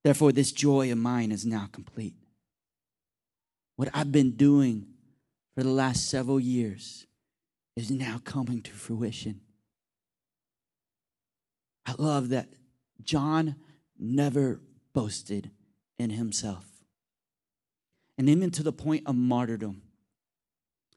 Therefore, 0.03 0.31
this 0.31 0.51
joy 0.51 0.91
of 0.91 0.97
mine 0.97 1.31
is 1.31 1.45
now 1.45 1.69
complete. 1.71 2.15
What 3.77 3.89
I've 3.93 4.11
been 4.11 4.31
doing 4.31 4.87
for 5.55 5.63
the 5.63 5.69
last 5.69 6.09
several 6.09 6.39
years 6.39 7.05
is 7.75 7.89
now 7.89 8.19
coming 8.23 8.61
to 8.63 8.71
fruition. 8.71 9.41
I 11.85 11.93
love 11.97 12.29
that 12.29 12.49
John 13.01 13.55
never 13.97 14.59
boasted 14.93 15.51
in 15.97 16.09
himself. 16.09 16.65
And 18.17 18.27
even 18.29 18.49
to 18.51 18.63
the 18.63 18.73
point 18.73 19.03
of 19.05 19.15
martyrdom, 19.15 19.83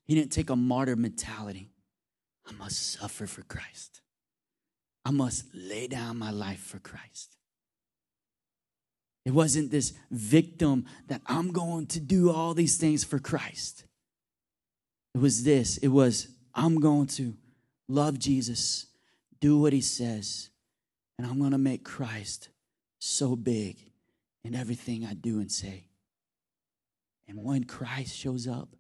he 0.07 0.15
didn't 0.15 0.33
take 0.33 0.49
a 0.49 0.57
martyr 0.57 0.97
mentality. 0.97 1.71
I 2.47 2.53
must 2.53 2.93
suffer 2.93 3.27
for 3.27 3.43
Christ. 3.43 4.01
I 5.05 5.11
must 5.11 5.45
lay 5.55 5.87
down 5.87 6.19
my 6.19 6.31
life 6.31 6.61
for 6.61 6.79
Christ. 6.79 7.37
It 9.25 9.33
wasn't 9.33 9.71
this 9.71 9.93
victim 10.11 10.87
that 11.09 11.21
I'm 11.27 11.53
going 11.53 11.87
to 11.89 12.01
do 12.01 12.31
all 12.31 12.55
these 12.55 12.77
things 12.79 13.05
for 13.05 13.19
Christ. 13.19 13.85
It 15.15 15.19
was 15.19 15.45
this 15.45 15.77
it 15.79 15.89
was, 15.89 16.29
I'm 16.55 16.81
going 16.81 17.07
to 17.09 17.35
love 17.89 18.19
Jesus, 18.19 18.87
do 19.41 19.59
what 19.59 19.73
he 19.73 19.81
says, 19.81 20.51
and 21.19 21.27
I'm 21.27 21.39
going 21.39 21.53
to 21.53 21.59
make 21.59 21.85
Christ 21.85 22.49
so 22.99 23.37
big 23.37 23.77
in 24.45 24.55
everything 24.55 25.05
I 25.05 25.15
do 25.15 25.39
and 25.41 25.51
say. 25.51 25.85
And 27.29 27.45
when 27.45 27.65
Christ 27.65 28.17
shows 28.17 28.49
up 28.49 28.71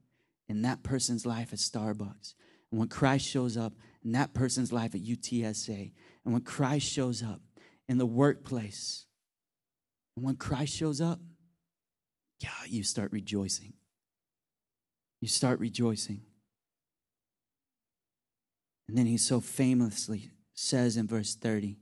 in 0.48 0.62
that 0.62 0.82
person's 0.82 1.26
life 1.26 1.52
at 1.52 1.58
Starbucks, 1.58 2.34
and 2.70 2.78
when 2.78 2.88
Christ 2.88 3.26
shows 3.26 3.56
up 3.56 3.74
in 4.02 4.12
that 4.12 4.34
person's 4.34 4.72
life 4.72 4.94
at 4.94 5.02
UTSA, 5.02 5.92
and 6.24 6.32
when 6.32 6.42
Christ 6.42 6.90
shows 6.90 7.22
up 7.22 7.40
in 7.88 7.98
the 7.98 8.06
workplace, 8.06 9.06
and 10.20 10.26
when 10.26 10.36
Christ 10.36 10.76
shows 10.76 11.00
up, 11.00 11.18
yeah, 12.40 12.50
you 12.66 12.82
start 12.82 13.10
rejoicing. 13.10 13.72
You 15.22 15.28
start 15.28 15.58
rejoicing. 15.58 16.20
And 18.86 18.98
then 18.98 19.06
he 19.06 19.16
so 19.16 19.40
famously 19.40 20.28
says 20.52 20.98
in 20.98 21.06
verse 21.06 21.34
30 21.34 21.78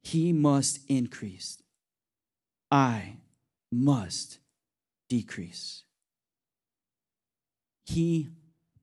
He 0.00 0.32
must 0.32 0.78
increase, 0.88 1.60
I 2.70 3.16
must 3.72 4.38
decrease. 5.08 5.82
He 7.84 8.28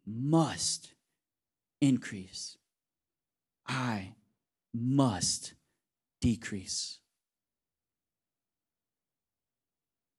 must 0.05 0.89
increase. 1.79 2.57
I 3.65 4.15
must 4.73 5.53
decrease. 6.19 6.99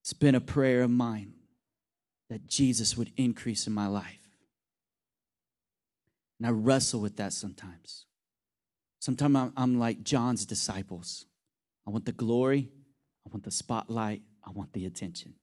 It's 0.09 0.15
been 0.15 0.35
a 0.35 0.41
prayer 0.41 0.85
of 0.85 0.91
mine 0.91 1.35
that 2.31 2.47
Jesus 2.47 2.97
would 2.97 3.13
increase 3.19 3.67
in 3.67 3.75
my 3.75 3.89
life. 3.89 4.27
And 6.39 6.47
I 6.47 6.51
wrestle 6.51 7.01
with 7.03 7.19
that 7.19 7.35
sometimes. 7.35 8.07
Sometimes 9.01 9.37
I'm, 9.37 9.53
I'm 9.55 9.79
like 9.79 10.03
John's 10.05 10.47
disciples. 10.47 11.27
I 11.87 11.91
want 11.91 12.07
the 12.07 12.13
glory, 12.13 12.71
I 13.27 13.29
want 13.31 13.45
the 13.45 13.51
spotlight, 13.51 14.23
I 14.43 14.51
want 14.51 14.73
the 14.73 14.87
attention. 14.87 15.35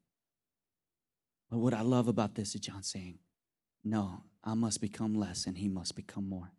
But 1.51 1.59
what 1.59 1.75
I 1.75 1.81
love 1.81 2.07
about 2.07 2.33
this 2.33 2.55
is 2.55 2.61
John 2.61 2.81
saying, 2.81 3.19
No, 3.83 4.23
I 4.43 4.55
must 4.55 4.81
become 4.81 5.13
less 5.13 5.45
and 5.45 5.59
he 5.59 5.67
must 5.67 5.95
become 5.95 6.27
more. 6.27 6.53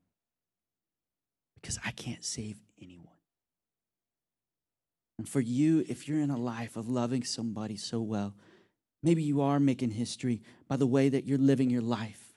Because 1.56 1.76
I 1.84 1.90
can't 1.90 2.24
save 2.24 2.60
anyone. 2.80 3.15
And 5.18 5.28
for 5.28 5.40
you, 5.40 5.84
if 5.88 6.06
you're 6.06 6.20
in 6.20 6.30
a 6.30 6.36
life 6.36 6.76
of 6.76 6.88
loving 6.88 7.24
somebody 7.24 7.76
so 7.76 8.00
well, 8.00 8.34
maybe 9.02 9.22
you 9.22 9.40
are 9.40 9.58
making 9.58 9.92
history 9.92 10.42
by 10.68 10.76
the 10.76 10.86
way 10.86 11.08
that 11.08 11.24
you're 11.24 11.38
living 11.38 11.70
your 11.70 11.82
life. 11.82 12.34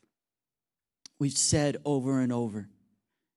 We've 1.19 1.37
said 1.37 1.77
over 1.83 2.21
and 2.21 2.31
over, 2.31 2.69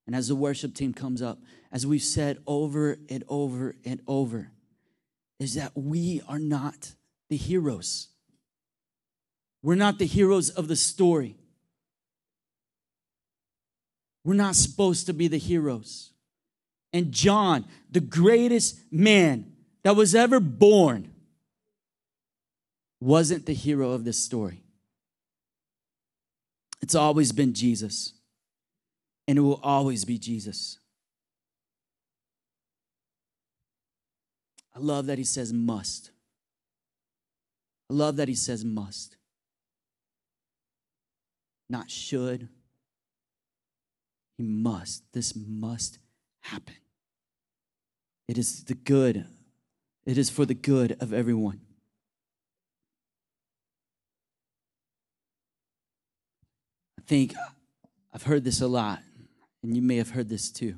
and 0.07 0.15
as 0.15 0.29
the 0.29 0.35
worship 0.35 0.73
team 0.73 0.93
comes 0.93 1.21
up, 1.21 1.39
as 1.71 1.85
we've 1.85 2.01
said 2.01 2.37
over 2.47 2.97
and 3.09 3.23
over 3.27 3.75
and 3.83 4.01
over, 4.07 4.51
is 5.39 5.55
that 5.55 5.71
we 5.75 6.21
are 6.27 6.39
not 6.39 6.93
the 7.29 7.35
heroes. 7.35 8.07
We're 9.61 9.75
not 9.75 9.99
the 9.99 10.05
heroes 10.05 10.49
of 10.49 10.69
the 10.69 10.75
story. 10.75 11.35
We're 14.23 14.35
not 14.35 14.55
supposed 14.55 15.05
to 15.07 15.13
be 15.13 15.27
the 15.27 15.37
heroes. 15.37 16.12
And 16.93 17.11
John, 17.11 17.65
the 17.91 17.99
greatest 17.99 18.79
man 18.91 19.51
that 19.83 19.95
was 19.95 20.13
ever 20.13 20.39
born, 20.39 21.09
wasn't 23.01 23.45
the 23.45 23.53
hero 23.53 23.91
of 23.91 24.05
this 24.05 24.17
story. 24.17 24.63
It's 26.81 26.95
always 26.95 27.33
been 27.33 27.53
Jesus, 27.53 28.13
and 29.27 29.37
it 29.37 29.41
will 29.41 29.59
always 29.61 30.05
be 30.05 30.17
Jesus. 30.17 30.79
I 34.75 34.79
love 34.79 35.07
that 35.07 35.17
he 35.17 35.23
says 35.23 35.51
must. 35.51 36.11
I 37.89 37.93
love 37.93 38.15
that 38.17 38.27
he 38.29 38.35
says 38.35 38.63
must, 38.63 39.17
not 41.69 41.91
should. 41.91 42.47
He 44.37 44.43
must. 44.43 45.03
This 45.13 45.33
must 45.35 45.99
happen. 46.41 46.75
It 48.27 48.37
is 48.37 48.63
the 48.63 48.75
good, 48.75 49.25
it 50.05 50.17
is 50.17 50.29
for 50.29 50.45
the 50.45 50.53
good 50.53 50.97
of 50.99 51.13
everyone. 51.13 51.61
I 56.97 57.01
think 57.05 57.33
I've 58.13 58.23
heard 58.23 58.43
this 58.43 58.61
a 58.61 58.67
lot, 58.67 58.99
and 59.61 59.75
you 59.75 59.81
may 59.81 59.97
have 59.97 60.11
heard 60.11 60.29
this 60.29 60.51
too 60.51 60.75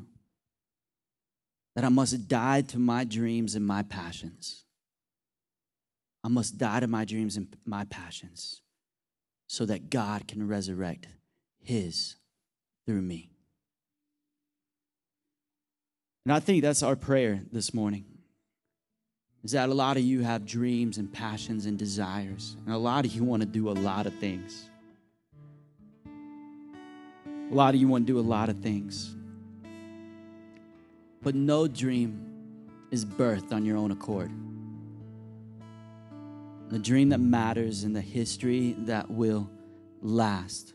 that 1.75 1.83
I 1.83 1.89
must 1.89 2.27
die 2.27 2.61
to 2.61 2.79
my 2.79 3.03
dreams 3.03 3.53
and 3.53 3.65
my 3.65 3.83
passions. 3.83 4.63
I 6.23 6.29
must 6.29 6.57
die 6.57 6.79
to 6.79 6.87
my 6.87 7.05
dreams 7.05 7.35
and 7.35 7.55
my 7.65 7.83
passions 7.83 8.61
so 9.47 9.65
that 9.65 9.89
God 9.89 10.27
can 10.27 10.47
resurrect 10.47 11.07
His 11.59 12.15
through 12.85 13.01
me. 13.01 13.34
And 16.25 16.33
I 16.33 16.39
think 16.39 16.63
that's 16.63 16.81
our 16.81 16.95
prayer 16.95 17.41
this 17.51 17.71
morning. 17.71 18.03
Is 19.43 19.51
that 19.51 19.69
a 19.69 19.73
lot 19.75 19.95
of 19.95 20.03
you 20.03 20.21
have 20.21 20.43
dreams 20.43 20.97
and 20.97 21.11
passions 21.13 21.67
and 21.67 21.77
desires, 21.77 22.57
and 22.65 22.73
a 22.73 22.77
lot 22.79 23.05
of 23.05 23.13
you 23.13 23.23
want 23.23 23.43
to 23.43 23.45
do 23.45 23.69
a 23.69 23.73
lot 23.73 24.07
of 24.07 24.15
things. 24.15 24.67
A 26.07 27.53
lot 27.53 27.75
of 27.75 27.79
you 27.79 27.87
want 27.87 28.07
to 28.07 28.13
do 28.13 28.19
a 28.19 28.25
lot 28.25 28.49
of 28.49 28.57
things. 28.57 29.15
But 31.21 31.35
no 31.35 31.67
dream 31.67 32.25
is 32.89 33.05
birthed 33.05 33.53
on 33.53 33.63
your 33.63 33.77
own 33.77 33.91
accord. 33.91 34.31
The 36.69 36.79
dream 36.79 37.09
that 37.09 37.19
matters 37.19 37.83
and 37.83 37.95
the 37.95 38.01
history 38.01 38.75
that 38.79 39.11
will 39.11 39.47
last 40.01 40.73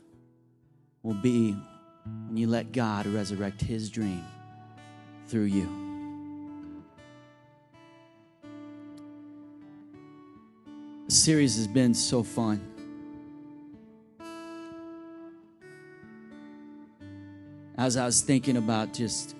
will 1.03 1.15
be 1.15 1.51
when 2.27 2.37
you 2.37 2.47
let 2.47 2.71
God 2.71 3.05
resurrect 3.05 3.59
His 3.59 3.89
dream 3.89 4.23
through 5.31 5.43
you. 5.43 5.65
The 11.05 11.11
series 11.11 11.55
has 11.55 11.67
been 11.67 11.93
so 11.93 12.21
fun. 12.21 12.59
As 17.77 17.95
I 17.95 18.05
was 18.05 18.19
thinking 18.19 18.57
about 18.57 18.93
just 18.93 19.35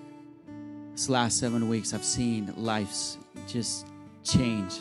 this 0.92 1.10
last 1.10 1.38
seven 1.38 1.68
weeks, 1.68 1.92
I've 1.92 2.04
seen 2.04 2.50
lives 2.56 3.18
just 3.46 3.86
change. 4.24 4.72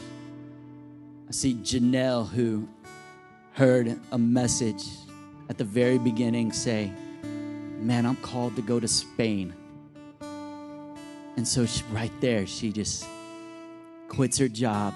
I 1.27 1.31
see 1.31 1.55
Janelle, 1.55 2.29
who 2.29 2.69
heard 3.51 3.99
a 4.13 4.17
message 4.17 4.85
at 5.49 5.57
the 5.57 5.65
very 5.65 5.97
beginning 5.97 6.53
say, 6.53 6.89
Man, 7.81 8.05
I'm 8.05 8.15
called 8.17 8.55
to 8.55 8.61
go 8.61 8.79
to 8.79 8.87
Spain. 8.87 9.53
And 11.41 11.47
so, 11.47 11.65
she, 11.65 11.83
right 11.85 12.11
there, 12.21 12.45
she 12.45 12.71
just 12.71 13.03
quits 14.09 14.37
her 14.37 14.47
job, 14.47 14.93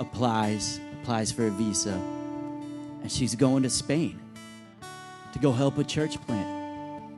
applies, 0.00 0.80
applies 1.00 1.30
for 1.30 1.46
a 1.46 1.50
visa, 1.50 1.92
and 3.00 3.12
she's 3.12 3.36
going 3.36 3.62
to 3.62 3.70
Spain 3.70 4.18
to 5.32 5.38
go 5.38 5.52
help 5.52 5.78
a 5.78 5.84
church 5.84 6.20
plant. 6.22 7.14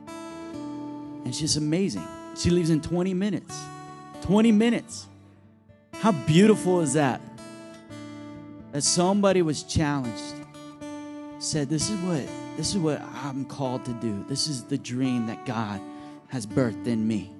And 1.25 1.33
just 1.33 1.57
amazing. 1.57 2.07
She 2.37 2.51
leaves 2.51 2.69
in 2.69 2.81
20 2.81 3.15
minutes. 3.15 3.59
20 4.21 4.51
minutes. 4.51 5.07
How 5.95 6.11
beautiful 6.11 6.81
is 6.81 6.93
that? 6.93 7.21
That 8.73 8.83
somebody 8.83 9.41
was 9.41 9.63
challenged, 9.63 10.35
said, 11.39 11.67
This 11.67 11.89
is 11.89 11.99
what 12.01 12.21
this 12.57 12.75
is 12.75 12.77
what 12.77 13.01
I'm 13.01 13.43
called 13.45 13.85
to 13.85 13.93
do. 13.93 14.23
This 14.29 14.45
is 14.47 14.65
the 14.65 14.77
dream 14.77 15.25
that 15.25 15.47
God 15.47 15.81
has 16.27 16.45
birthed 16.45 16.85
in 16.85 17.07
me. 17.07 17.31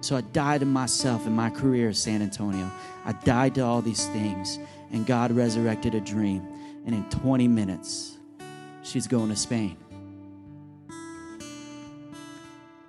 So 0.00 0.16
I 0.16 0.22
died 0.22 0.60
to 0.60 0.66
myself 0.66 1.26
and 1.26 1.36
my 1.36 1.50
career 1.50 1.90
at 1.90 1.96
San 1.96 2.22
Antonio. 2.22 2.70
I 3.04 3.12
died 3.12 3.54
to 3.56 3.60
all 3.60 3.82
these 3.82 4.06
things, 4.08 4.58
and 4.92 5.06
God 5.06 5.30
resurrected 5.30 5.94
a 5.94 6.00
dream. 6.00 6.46
And 6.86 6.94
in 6.94 7.04
20 7.10 7.48
minutes, 7.48 8.16
she's 8.82 9.06
going 9.06 9.28
to 9.28 9.36
Spain. 9.36 9.76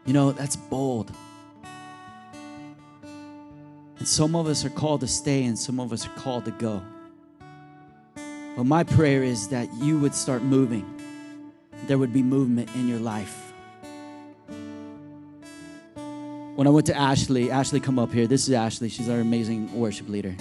You 0.05 0.13
know, 0.13 0.31
that's 0.31 0.55
bold. 0.55 1.11
And 3.03 4.07
some 4.07 4.35
of 4.35 4.47
us 4.47 4.63
are 4.63 4.69
called 4.69 5.01
to 5.01 5.07
stay, 5.07 5.43
and 5.43 5.59
some 5.59 5.79
of 5.79 5.91
us 5.91 6.07
are 6.07 6.13
called 6.13 6.45
to 6.45 6.51
go. 6.51 6.81
But 8.55 8.63
my 8.63 8.83
prayer 8.83 9.21
is 9.21 9.49
that 9.49 9.71
you 9.75 9.99
would 9.99 10.15
start 10.15 10.43
moving, 10.43 10.85
there 11.87 11.97
would 11.97 12.13
be 12.13 12.23
movement 12.23 12.73
in 12.75 12.87
your 12.87 12.99
life 12.99 13.50
when 16.61 16.67
I 16.67 16.69
went 16.69 16.85
to 16.85 16.95
Ashley, 16.95 17.49
Ashley, 17.49 17.79
come 17.79 17.97
up 17.97 18.13
here. 18.13 18.27
This 18.27 18.47
is 18.47 18.53
Ashley. 18.53 18.87
She's 18.87 19.09
our 19.09 19.19
amazing 19.19 19.73
worship 19.73 20.07
leader. 20.07 20.35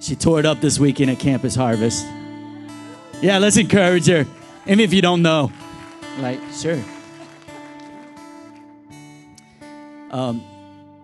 She 0.00 0.16
tore 0.16 0.40
it 0.40 0.46
up 0.46 0.60
this 0.60 0.80
weekend 0.80 1.12
at 1.12 1.20
Campus 1.20 1.54
Harvest. 1.54 2.04
Yeah, 3.20 3.38
let's 3.38 3.56
encourage 3.56 4.08
her. 4.08 4.26
Even 4.66 4.80
if 4.80 4.92
you 4.92 5.00
don't 5.00 5.22
know, 5.22 5.52
like, 6.18 6.40
sure. 6.52 6.82
Um, 10.10 10.42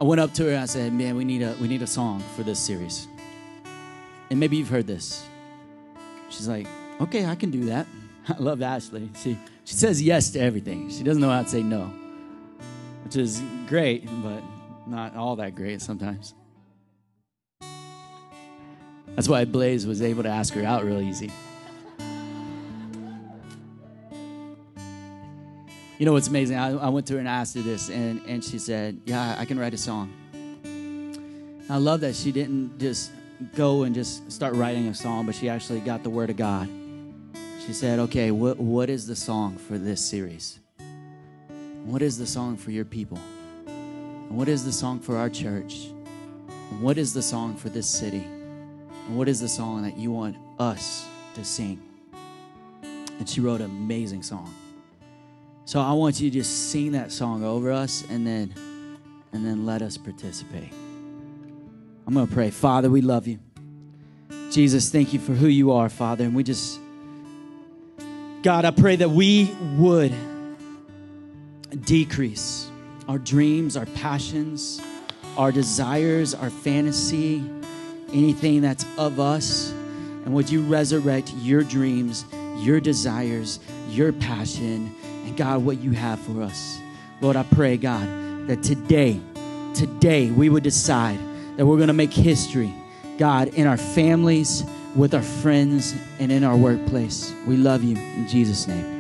I 0.01 0.05
went 0.05 0.21
up 0.21 0.33
to 0.33 0.47
her 0.47 0.51
and 0.51 0.63
I 0.63 0.67
said, 0.67 0.93
"Man, 0.93 1.15
we 1.15 1.25
need 1.25 1.43
a 1.43 1.55
we 1.61 1.69
need 1.69 1.83
a 1.83 1.87
song 1.87 2.19
for 2.35 2.43
this 2.43 2.59
series." 2.59 3.07
And 4.31 4.41
maybe 4.41 4.57
you've 4.57 4.69
heard 4.69 4.89
this. 4.89 5.25
She's 6.29 6.49
like, 6.49 6.67
"Okay, 7.01 7.25
I 7.25 7.37
can 7.37 7.53
do 7.53 7.67
that." 7.67 7.87
I 8.29 8.39
love 8.39 8.63
Ashley. 8.63 9.11
She 9.23 9.39
she 9.65 9.75
says 9.75 10.03
yes 10.03 10.31
to 10.31 10.41
everything. 10.41 10.91
She 10.91 11.05
doesn't 11.05 11.23
know 11.23 11.31
how 11.31 11.45
to 11.45 11.49
say 11.49 11.63
no 11.63 11.93
which 13.05 13.17
is 13.17 13.43
great, 13.67 14.07
but 14.23 14.43
not 14.87 15.17
all 15.17 15.37
that 15.37 15.55
great 15.55 15.81
sometimes. 15.83 16.35
That's 19.15 19.29
why 19.29 19.45
Blaze 19.45 19.87
was 19.87 20.01
able 20.01 20.23
to 20.23 20.29
ask 20.29 20.55
her 20.55 20.65
out 20.65 20.85
real 20.85 21.01
easy. 21.01 21.31
You 25.99 26.07
know 26.07 26.13
what's 26.13 26.29
amazing? 26.29 26.57
I, 26.57 26.71
I 26.77 26.89
went 26.91 27.09
to 27.09 27.15
her 27.15 27.19
and 27.19 27.27
asked 27.27 27.57
her 27.57 27.63
this, 27.63 27.91
and, 27.91 28.23
and 28.27 28.45
she 28.45 28.61
said, 28.61 29.01
Yeah, 29.05 29.35
I 29.37 29.45
can 29.45 29.59
write 29.59 29.75
a 29.75 29.79
song. 29.79 30.13
I 31.69 31.77
love 31.77 32.01
that 32.03 32.15
she 32.15 32.31
didn't 32.31 32.79
just 32.79 33.11
go 33.57 33.83
and 33.83 33.95
just 33.95 34.31
start 34.31 34.55
writing 34.55 34.87
a 34.87 34.95
song, 34.95 35.27
but 35.27 35.35
she 35.35 35.49
actually 35.49 35.81
got 35.81 36.05
the 36.05 36.11
Word 36.11 36.31
of 36.31 36.37
God. 36.37 36.69
She 37.67 37.73
said, 37.73 37.99
Okay, 37.99 38.31
what, 38.31 38.59
what 38.59 38.89
is 38.89 39.09
the 39.09 39.17
song 39.17 39.57
for 39.57 39.77
this 39.77 40.05
series? 40.05 40.61
What 41.85 42.03
is 42.03 42.19
the 42.19 42.27
song 42.27 42.57
for 42.57 42.71
your 42.71 42.85
people? 42.85 43.19
What 44.29 44.49
is 44.49 44.65
the 44.65 44.73
song 44.73 45.01
for 45.01 45.17
our 45.17 45.31
church? 45.31 45.89
What 46.81 46.99
is 46.99 47.15
the 47.15 47.23
song 47.23 47.57
for 47.57 47.71
this 47.71 47.89
city? 47.89 48.25
And 49.07 49.17
what 49.17 49.29
is 49.29 49.41
the 49.41 49.49
song 49.49 49.83
that 49.83 49.97
you 49.97 50.13
want 50.13 50.37
us 50.59 51.07
to 51.35 51.45
sing? 51.45 51.81
And 52.83 53.29
she 53.29 53.41
wrote 53.41 53.61
an 53.61 53.71
amazing 53.71 54.23
song. 54.23 54.55
So 55.65 55.81
I 55.81 55.93
want 55.93 56.21
you 56.21 56.31
to 56.31 56.39
just 56.39 56.71
sing 56.71 56.93
that 56.93 57.11
song 57.11 57.43
over 57.43 57.73
us 57.73 58.05
and 58.11 58.27
then 58.27 58.55
and 59.33 59.45
then 59.45 59.67
let 59.67 59.83
us 59.83 59.99
participate. 59.99 60.73
I'm 62.07 62.15
going 62.15 62.27
to 62.27 62.33
pray. 62.33 62.51
Father, 62.51 62.89
we 62.89 63.03
love 63.03 63.27
you. 63.27 63.39
Jesus, 64.51 64.91
thank 64.91 65.13
you 65.13 65.19
for 65.19 65.33
who 65.33 65.47
you 65.47 65.73
are, 65.73 65.91
Father. 65.91 66.25
And 66.25 66.35
we 66.35 66.43
just 66.43 66.81
God, 68.43 68.65
I 68.65 68.71
pray 68.71 68.97
that 68.97 69.11
we 69.11 69.55
would 69.77 70.15
decrease 71.77 72.71
our 73.09 73.19
dreams, 73.19 73.77
our 73.77 73.87
passions, 73.87 74.81
our 75.37 75.51
desires, 75.51 76.35
our 76.35 76.51
fantasy, 76.51 77.43
anything 78.13 78.61
that's 78.61 78.85
of 78.99 79.19
us. 79.21 79.71
And 80.25 80.35
would 80.35 80.51
you 80.51 80.63
resurrect 80.63 81.33
your 81.35 81.63
dreams, 81.63 82.25
your 82.59 82.81
desires, 82.81 83.61
your 83.89 84.13
passion, 84.13 84.95
and 85.25 85.37
God, 85.37 85.65
what 85.65 85.81
you 85.81 85.93
have 85.93 86.21
for 86.21 86.43
us? 86.43 86.79
Lord, 87.21 87.37
I 87.37 87.45
pray, 87.45 87.77
God, 87.77 88.47
that 88.49 88.63
today, 88.63 89.21
today 89.75 90.31
we 90.31 90.49
would 90.49 90.63
decide 90.63 91.19
that 91.57 91.65
we're 91.67 91.77
going 91.77 91.89
to 91.89 91.95
make 91.95 92.13
history, 92.13 92.75
God, 93.17 93.49
in 93.49 93.67
our 93.67 93.77
families, 93.77 94.65
with 94.95 95.15
our 95.15 95.23
friends, 95.23 95.95
and 96.19 96.31
in 96.31 96.45
our 96.45 96.57
workplace. 96.57 97.33
We 97.47 97.57
love 97.57 97.83
you 97.83 97.97
in 97.97 98.29
Jesus' 98.29 98.67
name. 98.67 98.98